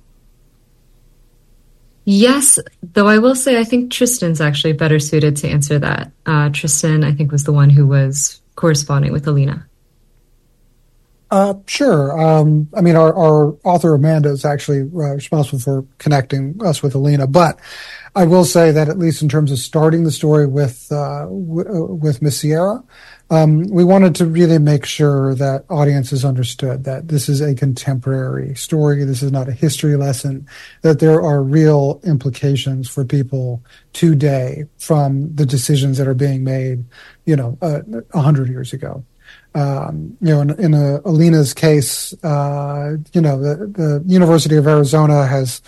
[2.05, 6.13] Yes, though I will say I think Tristan's actually better suited to answer that.
[6.27, 9.67] Uh, Tristan, I think, was the one who was corresponding with Alina.
[11.31, 12.21] Uh, sure.
[12.21, 16.97] Um, I mean, our, our, author Amanda is actually uh, responsible for connecting us with
[16.97, 17.61] Alina, but
[18.17, 21.65] I will say that at least in terms of starting the story with uh, w-
[21.69, 22.83] uh, with Miss Sierra,
[23.31, 28.57] um, we wanted to really make sure that audiences understood that this is a contemporary
[28.57, 29.05] story.
[29.05, 30.49] This is not a history lesson.
[30.83, 33.63] That there are real implications for people
[33.93, 36.85] today from the decisions that are being made,
[37.25, 39.05] you know, uh, a hundred years ago.
[39.55, 45.27] Um, you know, in, in Alina's case, uh, you know, the, the University of Arizona
[45.27, 45.61] has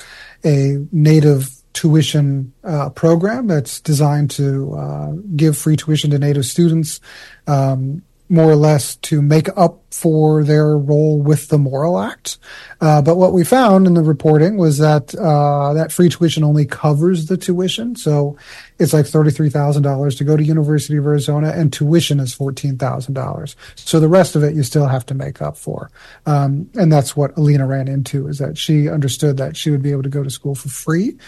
[0.45, 7.01] a native tuition uh, program that's designed to uh, give free tuition to Native students.
[7.47, 8.03] Um,
[8.33, 12.39] more or less to make up for their role with the Morrill Act.
[12.81, 16.65] Uh, but what we found in the reporting was that uh, that free tuition only
[16.65, 17.95] covers the tuition.
[17.95, 18.39] So
[18.79, 23.55] it's like $33,000 to go to University of Arizona and tuition is $14,000.
[23.75, 25.91] So the rest of it you still have to make up for.
[26.25, 29.93] Um, and that's what Alina ran into is that she understood that she would be
[29.93, 31.19] able to go to school for free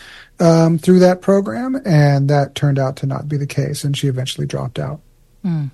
[0.40, 1.76] um, through that program.
[1.84, 3.84] And that turned out to not be the case.
[3.84, 5.02] And she eventually dropped out.
[5.44, 5.70] Mm.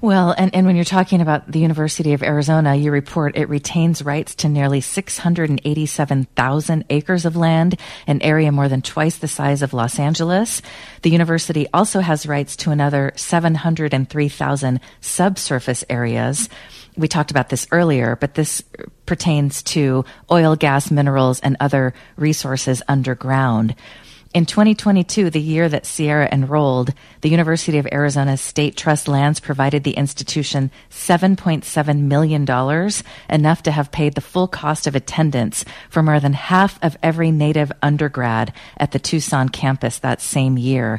[0.00, 4.02] Well, and, and when you're talking about the University of Arizona, you report it retains
[4.02, 9.72] rights to nearly 687,000 acres of land, an area more than twice the size of
[9.72, 10.62] Los Angeles.
[11.02, 16.48] The university also has rights to another 703,000 subsurface areas.
[16.96, 18.62] We talked about this earlier, but this
[19.06, 23.74] pertains to oil, gas, minerals, and other resources underground.
[24.34, 29.84] In 2022, the year that Sierra enrolled, the University of Arizona State Trust lands provided
[29.84, 32.90] the institution $7.7 million,
[33.28, 37.30] enough to have paid the full cost of attendance for more than half of every
[37.30, 40.98] native undergrad at the Tucson campus that same year.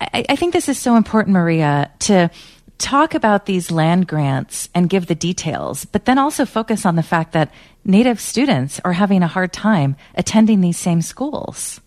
[0.00, 2.30] I, I think this is so important, Maria, to
[2.78, 7.02] talk about these land grants and give the details, but then also focus on the
[7.02, 7.50] fact that
[7.84, 11.80] Native students are having a hard time attending these same schools.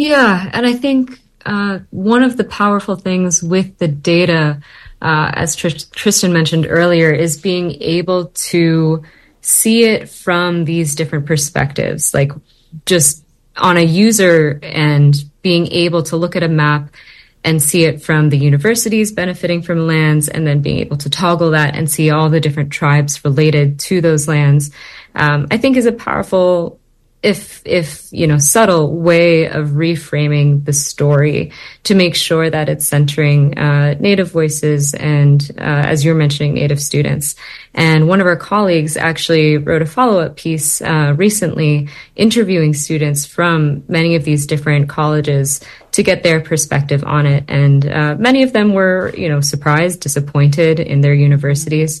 [0.00, 4.62] Yeah, and I think uh, one of the powerful things with the data,
[5.02, 9.02] uh, as Tr- Tristan mentioned earlier, is being able to
[9.42, 12.32] see it from these different perspectives, like
[12.86, 13.22] just
[13.58, 16.94] on a user and being able to look at a map
[17.44, 21.50] and see it from the universities benefiting from lands and then being able to toggle
[21.50, 24.70] that and see all the different tribes related to those lands,
[25.14, 26.79] um, I think is a powerful
[27.22, 31.52] if if you know subtle way of reframing the story
[31.82, 36.80] to make sure that it's centering uh, native voices and uh, as you're mentioning native
[36.80, 37.34] students.
[37.74, 43.84] And one of our colleagues actually wrote a follow-up piece uh, recently interviewing students from
[43.86, 45.60] many of these different colleges
[45.92, 47.44] to get their perspective on it.
[47.48, 52.00] And uh, many of them were you know surprised disappointed in their universities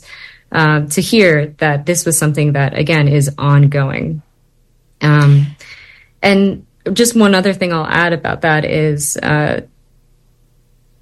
[0.50, 4.22] uh, to hear that this was something that again is ongoing
[5.00, 5.46] um,
[6.22, 9.62] and just one other thing I'll add about that is uh,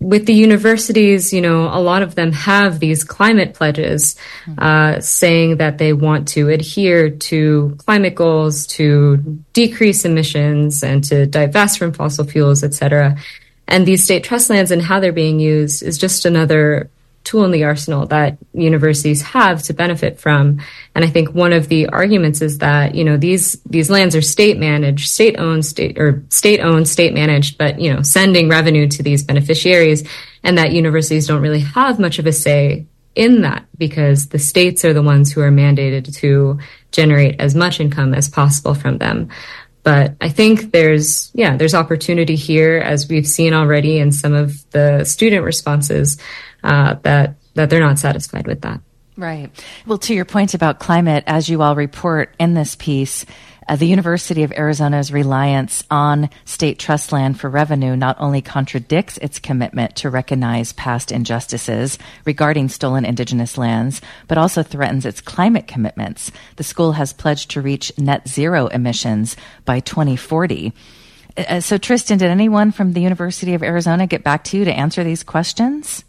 [0.00, 4.58] with the universities, you know, a lot of them have these climate pledges mm-hmm.
[4.58, 9.16] uh, saying that they want to adhere to climate goals, to
[9.52, 13.16] decrease emissions, and to divest from fossil fuels, et cetera.
[13.66, 16.90] And these state trust lands and how they're being used is just another
[17.28, 20.60] tool in the arsenal that universities have to benefit from.
[20.94, 24.22] And I think one of the arguments is that, you know, these, these lands are
[24.22, 28.88] state managed, state owned, state or state owned, state managed, but, you know, sending revenue
[28.88, 30.08] to these beneficiaries
[30.42, 34.84] and that universities don't really have much of a say in that because the states
[34.86, 36.58] are the ones who are mandated to
[36.92, 39.28] generate as much income as possible from them.
[39.82, 44.70] But I think there's, yeah, there's opportunity here as we've seen already in some of
[44.70, 46.18] the student responses
[46.62, 48.80] uh, that that they're not satisfied with that.
[49.16, 49.50] Right.
[49.84, 53.26] Well, to your point about climate, as you all report in this piece,
[53.68, 59.18] uh, the University of Arizona's reliance on state trust land for revenue not only contradicts
[59.18, 65.66] its commitment to recognize past injustices regarding stolen indigenous lands, but also threatens its climate
[65.66, 66.32] commitments.
[66.56, 70.72] The school has pledged to reach net zero emissions by 2040.
[71.36, 74.72] Uh, so, Tristan, did anyone from the University of Arizona get back to you to
[74.72, 76.04] answer these questions?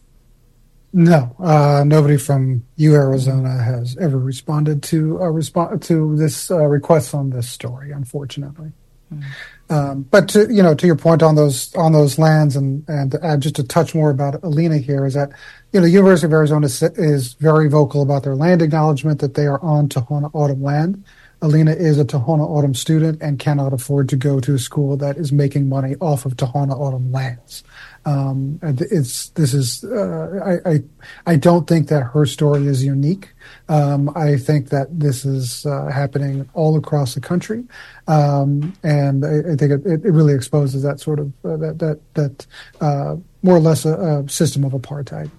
[0.91, 6.65] No, uh, nobody from U Arizona has ever responded to a respond to this uh,
[6.65, 8.71] request on this story, unfortunately.
[9.13, 9.23] Mm.
[9.69, 13.11] Um, but to, you know, to your point on those on those lands, and and
[13.11, 15.29] to add just to touch more about Alina here is that
[15.71, 19.45] you know the University of Arizona is very vocal about their land acknowledgement that they
[19.45, 21.03] are on Tohono O'odham land.
[21.41, 25.17] Alina is a Tohono O'odham student and cannot afford to go to a school that
[25.17, 27.63] is making money off of Tohono O'odham lands.
[28.05, 30.79] Um, it's this is uh, I, I,
[31.25, 33.33] I don't think that her story is unique.
[33.67, 37.65] Um, I think that this is uh, happening all across the country,
[38.07, 41.99] um, and I, I think it, it, really exposes that sort of uh, that that
[42.13, 42.47] that
[42.81, 45.29] uh, more or less a, a system of apartheid.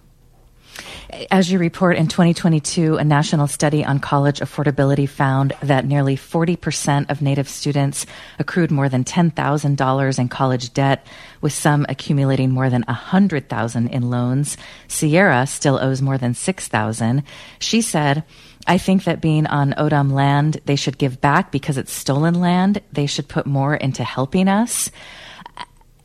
[1.31, 7.11] As you report in 2022, a national study on college affordability found that nearly 40%
[7.11, 8.07] of Native students
[8.39, 11.07] accrued more than $10,000 in college debt,
[11.41, 14.57] with some accumulating more than $100,000 in loans.
[14.87, 17.25] Sierra still owes more than $6,000.
[17.59, 18.23] She said,
[18.69, 22.83] I think that being on O'odham land, they should give back because it's stolen land.
[22.93, 24.91] They should put more into helping us.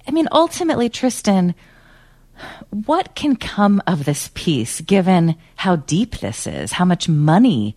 [0.07, 1.53] I mean, ultimately, Tristan,
[2.69, 7.75] what can come of this piece, given how deep this is, how much money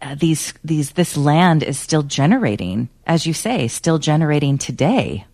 [0.00, 5.26] uh, these these this land is still generating, as you say, still generating today?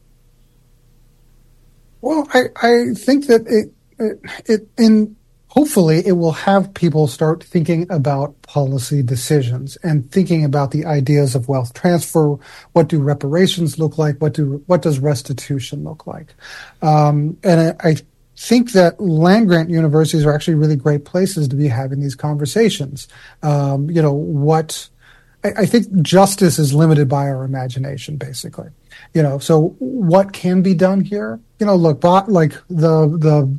[2.00, 5.16] Well, I, I think that it, it, it in
[5.54, 11.34] hopefully it will have people start thinking about policy decisions and thinking about the ideas
[11.34, 12.36] of wealth transfer.
[12.72, 14.20] What do reparations look like?
[14.20, 16.34] What do what does restitution look like?
[16.82, 17.96] Um, and I, I
[18.36, 23.08] think that land grant universities are actually really great places to be having these conversations.
[23.42, 24.88] Um, you know, what
[25.44, 28.70] I, I, think justice is limited by our imagination, basically.
[29.12, 31.38] You know, so what can be done here?
[31.60, 33.58] You know, look, like the the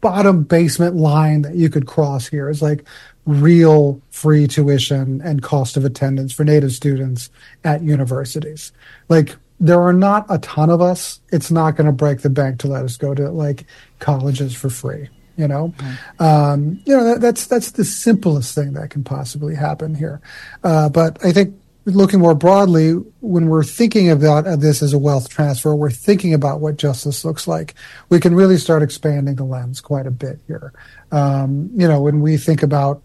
[0.00, 2.84] bottom basement line that you could cross here is like
[3.24, 7.30] real free tuition and cost of attendance for native students
[7.64, 8.70] at universities.
[9.08, 11.20] Like there are not a ton of us.
[11.32, 13.64] It's not going to break the bank to let us go to like
[14.04, 15.08] colleges for free.
[15.36, 16.22] You know, mm-hmm.
[16.22, 20.20] um, you know that, that's that's the simplest thing that can possibly happen here.
[20.62, 25.28] Uh, but I think looking more broadly, when we're thinking about this as a wealth
[25.28, 27.74] transfer, we're thinking about what justice looks like.
[28.10, 30.72] We can really start expanding the lens quite a bit here.
[31.10, 33.02] Um, you know, when we think about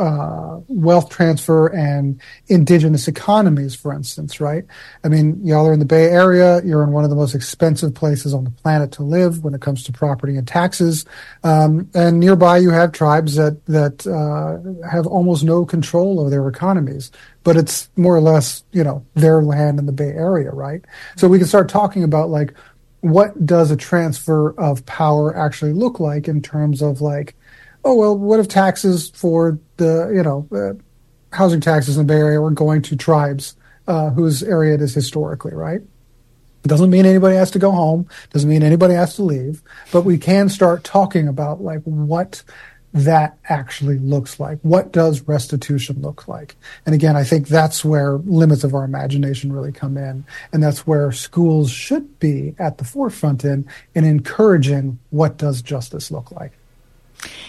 [0.00, 4.64] uh, wealth transfer and indigenous economies, for instance, right?
[5.04, 6.62] I mean, y'all are in the Bay Area.
[6.64, 9.60] You're in one of the most expensive places on the planet to live when it
[9.60, 11.04] comes to property and taxes.
[11.44, 16.48] Um, and nearby, you have tribes that that uh, have almost no control over their
[16.48, 17.10] economies,
[17.44, 20.82] but it's more or less, you know, their land in the Bay Area, right?
[21.16, 22.54] So we can start talking about like
[23.00, 27.34] what does a transfer of power actually look like in terms of like
[27.84, 32.18] oh well, what if taxes for the you know uh, housing taxes in the Bay
[32.18, 33.56] Area were going to tribes
[33.86, 35.80] uh, whose area it is historically, right?
[36.62, 38.06] It doesn't mean anybody has to go home.
[38.32, 39.62] Doesn't mean anybody has to leave.
[39.92, 42.42] But we can start talking about like what
[42.92, 44.58] that actually looks like.
[44.62, 46.56] What does restitution look like?
[46.84, 50.24] And again, I think that's where limits of our imagination really come in.
[50.52, 56.10] And that's where schools should be at the forefront in, in encouraging what does justice
[56.10, 56.52] look like.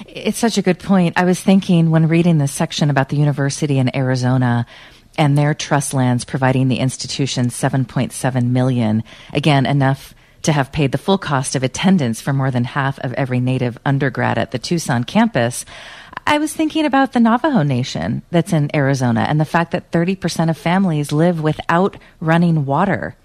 [0.08, 1.18] It's such a good point.
[1.18, 4.66] I was thinking when reading this section about the university in Arizona
[5.18, 9.04] and their trust lands providing the institution 7.7 million,
[9.34, 10.14] again, enough
[10.44, 13.78] to have paid the full cost of attendance for more than half of every native
[13.86, 15.66] undergrad at the Tucson campus,
[16.26, 20.50] I was thinking about the Navajo Nation that's in Arizona and the fact that 30%
[20.50, 23.16] of families live without running water.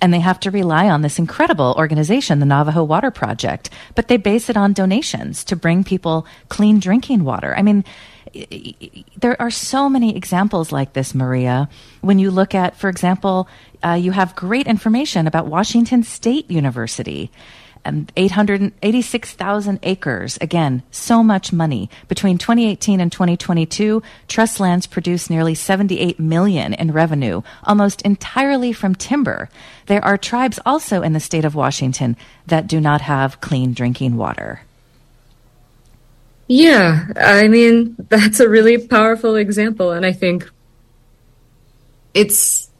[0.00, 4.16] And they have to rely on this incredible organization, the Navajo Water Project, but they
[4.16, 7.54] base it on donations to bring people clean drinking water.
[7.56, 7.84] I mean,
[9.16, 11.68] there are so many examples like this, Maria.
[12.00, 13.48] When you look at, for example,
[13.84, 17.30] uh, you have great information about Washington State University.
[17.86, 20.38] Um, 886,000 acres.
[20.40, 21.90] Again, so much money.
[22.08, 28.94] Between 2018 and 2022, trust lands produced nearly 78 million in revenue, almost entirely from
[28.94, 29.50] timber.
[29.86, 32.16] There are tribes also in the state of Washington
[32.46, 34.62] that do not have clean drinking water.
[36.46, 39.92] Yeah, I mean, that's a really powerful example.
[39.92, 40.50] And I think
[42.14, 42.70] it's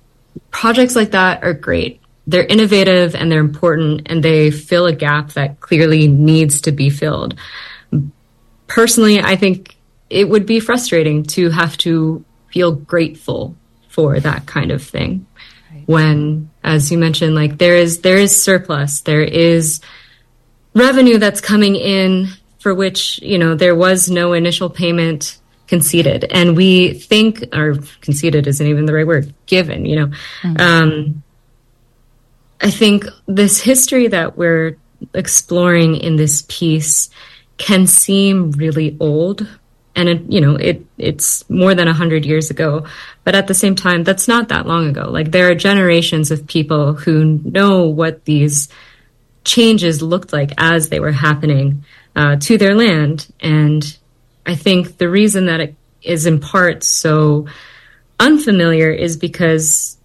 [0.51, 2.01] projects like that are great.
[2.27, 6.91] They're innovative and they're important and they fill a gap that clearly needs to be
[6.91, 7.35] filled.
[8.66, 9.77] Personally, I think
[10.09, 13.57] it would be frustrating to have to feel grateful
[13.89, 15.27] for that kind of thing.
[15.72, 15.87] Right.
[15.87, 19.81] When, as you mentioned, like there is, there is surplus, there is
[20.75, 26.25] revenue that's coming in for which, you know, there was no initial payment conceded.
[26.25, 30.07] And we think, or conceded isn't even the right word, given, you know.
[30.43, 30.57] Mm-hmm.
[30.61, 31.22] Um,
[32.65, 34.77] I think this history that we're
[35.15, 37.11] exploring in this piece
[37.59, 39.47] can seem really old
[39.95, 42.85] and it, you know it it's more than 100 years ago
[43.23, 46.49] but at the same time that's not that long ago like there are generations of
[46.49, 48.69] people who know what these
[49.45, 51.85] changes looked like as they were happening
[52.17, 53.33] uh, to their land.
[53.41, 53.97] And
[54.47, 57.47] I think the reason that it is in part so
[58.19, 59.97] unfamiliar is because,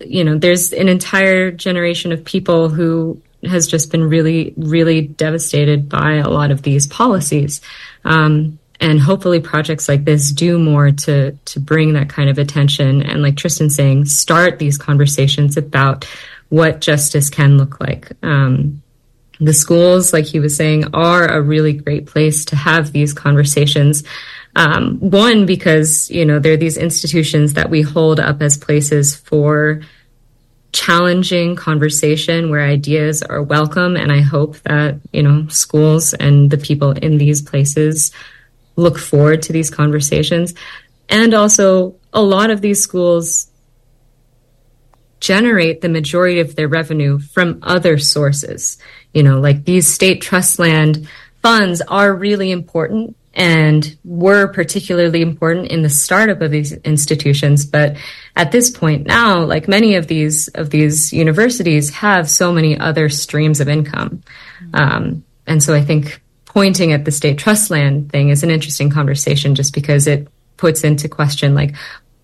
[0.00, 5.88] you know, there's an entire generation of people who has just been really, really devastated
[5.88, 7.60] by a lot of these policies.
[8.04, 13.02] Um, and hopefully projects like this do more to to bring that kind of attention
[13.02, 16.04] and like tristan saying start these conversations about
[16.50, 18.80] what justice can look like um,
[19.40, 24.02] the schools, like he was saying, are a really great place to have these conversations.
[24.58, 29.82] Um, one, because, you know, they're these institutions that we hold up as places for
[30.72, 33.96] challenging conversation where ideas are welcome.
[33.96, 38.10] And I hope that, you know, schools and the people in these places
[38.74, 40.54] look forward to these conversations.
[41.08, 43.50] And also, a lot of these schools
[45.20, 48.78] generate the majority of their revenue from other sources
[49.12, 51.08] you know, like these state trust land
[51.42, 57.64] funds are really important and were particularly important in the startup of these institutions.
[57.64, 57.96] But
[58.34, 63.08] at this point now, like many of these of these universities have so many other
[63.08, 64.24] streams of income.
[64.74, 68.90] Um, and so I think pointing at the state trust land thing is an interesting
[68.90, 70.26] conversation just because it
[70.56, 71.76] puts into question like,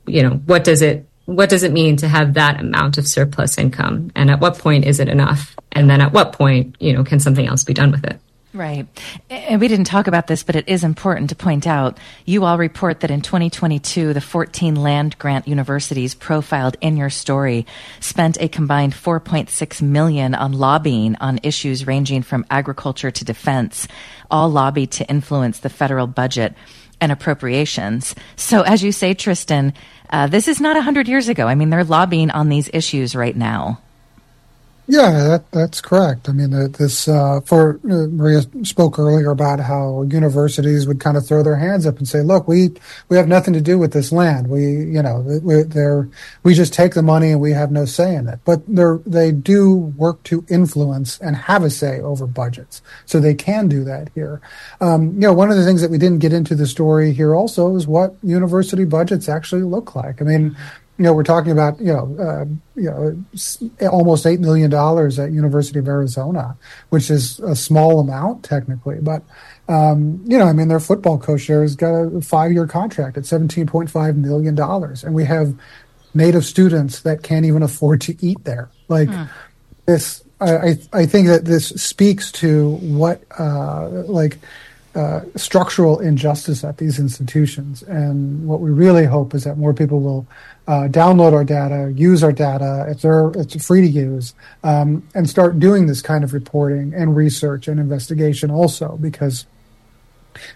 [0.07, 3.57] you know, what does it what does it mean to have that amount of surplus
[3.57, 7.05] income and at what point is it enough and then at what point you know
[7.05, 8.21] can something else be done with it
[8.55, 8.87] Right.
[9.31, 11.99] And we didn't talk about this, but it is important to point out.
[12.25, 17.67] You all report that in 2022, the 14 land grant universities profiled in your story
[17.99, 23.89] spent a combined 4.6 million on lobbying on issues ranging from agriculture to defense,
[24.31, 26.55] all lobbied to influence the federal budget
[27.01, 28.15] and appropriations.
[28.37, 29.75] So as you say, Tristan,
[30.11, 31.49] uh, this is not 100 years ago.
[31.49, 33.81] I mean, they're lobbying on these issues right now.
[34.87, 36.29] Yeah, that, that's correct.
[36.29, 41.17] I mean, uh, this uh, for uh, Maria spoke earlier about how universities would kind
[41.17, 42.71] of throw their hands up and say, "Look, we
[43.09, 44.49] we have nothing to do with this land.
[44.49, 46.11] We, you know, we, they're
[46.43, 48.63] we just take the money and we have no say in it." But
[49.07, 53.85] they do work to influence and have a say over budgets, so they can do
[53.85, 54.43] that here.
[54.83, 57.35] Um, you know, one of the things that we didn't get into the story here
[57.35, 60.21] also is what university budgets actually look like.
[60.21, 60.59] I mean,
[60.97, 62.45] you know, we're talking about you know, uh,
[62.77, 66.57] you know, almost eight million dollars at University of Arizona,
[66.91, 69.23] which is a small amount technically, but
[69.69, 73.27] um, you know, I mean, their football coach there has got a five-year contract at
[73.27, 75.55] seventeen point five million dollars, and we have
[76.15, 78.71] native students that can't even afford to eat there.
[78.89, 79.25] Like hmm.
[79.87, 84.39] this, I I think that this speaks to what uh, like
[84.95, 87.83] uh, structural injustice at these institutions.
[87.83, 90.27] And what we really hope is that more people will
[90.69, 92.87] uh, download our data, use our data.
[92.89, 97.69] It's, it's free to use, um, and start doing this kind of reporting and research
[97.69, 99.47] and investigation also because.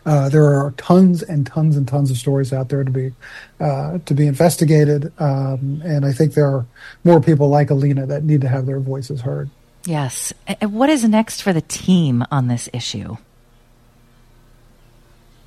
[0.04, 3.12] Uh, there are tons and tons and tons of stories out there to be
[3.60, 6.66] uh, to be investigated, um, and I think there are
[7.04, 9.48] more people like Alina that need to have their voices heard.
[9.84, 10.32] Yes.
[10.62, 13.18] What is next for the team on this issue?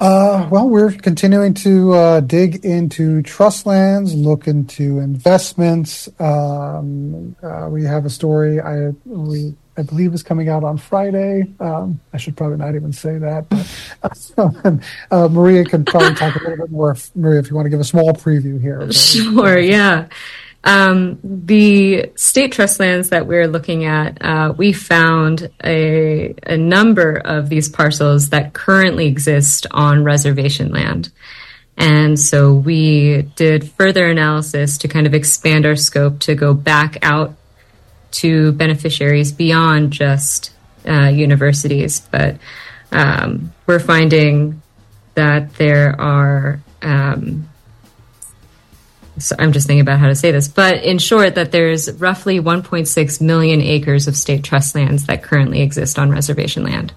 [0.02, 6.10] Uh, well, we're continuing to uh, dig into trust lands, look into investments.
[6.20, 11.46] Um, uh, we have a story I we I believe is coming out on Friday.
[11.60, 13.48] Um, I should probably not even say that.
[14.02, 14.82] But,
[15.12, 16.92] uh, Maria can probably talk a little bit more.
[16.92, 18.92] If, Maria, if you want to give a small preview here.
[18.92, 19.60] Sure.
[19.60, 20.08] Yeah.
[20.64, 27.16] Um, the state trust lands that we're looking at, uh, we found a, a number
[27.18, 31.12] of these parcels that currently exist on reservation land.
[31.78, 37.00] And so we did further analysis to kind of expand our scope to go back
[37.02, 37.34] out
[38.12, 40.52] to beneficiaries beyond just
[40.88, 42.02] uh, universities.
[42.02, 42.38] But
[42.92, 44.62] um, we're finding
[45.16, 47.50] that there are um,
[49.22, 52.40] so I'm just thinking about how to say this, but in short, that there's roughly
[52.40, 56.94] 1.6 million acres of state trust lands that currently exist on reservation land.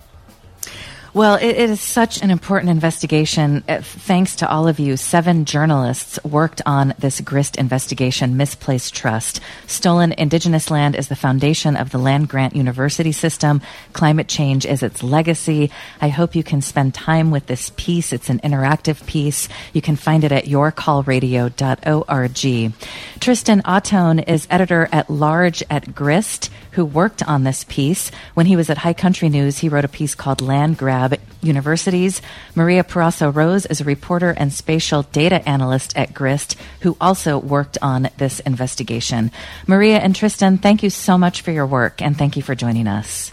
[1.14, 3.62] Well, it, it is such an important investigation.
[3.68, 9.38] Uh, thanks to all of you, seven journalists worked on this grist investigation, Misplaced Trust.
[9.68, 13.62] Stolen indigenous land is the foundation of the land grant university system.
[13.92, 15.70] Climate change is its legacy.
[16.00, 18.12] I hope you can spend time with this piece.
[18.12, 19.48] It's an interactive piece.
[19.72, 22.72] You can find it at yourcallradio.org.
[23.20, 28.10] Tristan Ahtone is editor at large at Grist, who worked on this piece.
[28.34, 32.20] When he was at High Country News, he wrote a piece called Land Grab Universities.
[32.54, 37.78] Maria Parazo Rose is a reporter and spatial data analyst at GRIST who also worked
[37.80, 39.30] on this investigation.
[39.66, 42.88] Maria and Tristan, thank you so much for your work and thank you for joining
[42.88, 43.32] us.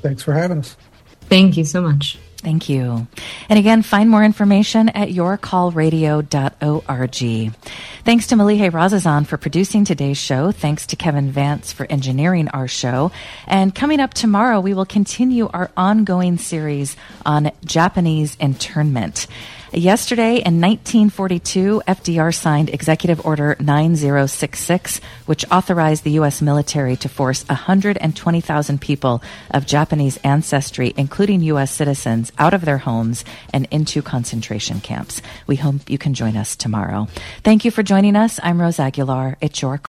[0.00, 0.76] Thanks for having us.
[1.22, 2.18] Thank you so much.
[2.42, 3.06] Thank you.
[3.48, 7.52] And again, find more information at yourcallradio.org.
[8.04, 10.50] Thanks to Malihe Razazan for producing today's show.
[10.50, 13.12] Thanks to Kevin Vance for engineering our show.
[13.46, 19.28] And coming up tomorrow, we will continue our ongoing series on Japanese internment.
[19.74, 26.42] Yesterday in 1942, FDR signed Executive Order 9066, which authorized the U.S.
[26.42, 31.70] military to force 120,000 people of Japanese ancestry, including U.S.
[31.70, 35.22] citizens, out of their homes and into concentration camps.
[35.46, 37.08] We hope you can join us tomorrow.
[37.42, 38.38] Thank you for joining us.
[38.42, 39.38] I'm Rose Aguilar.
[39.40, 39.78] It's your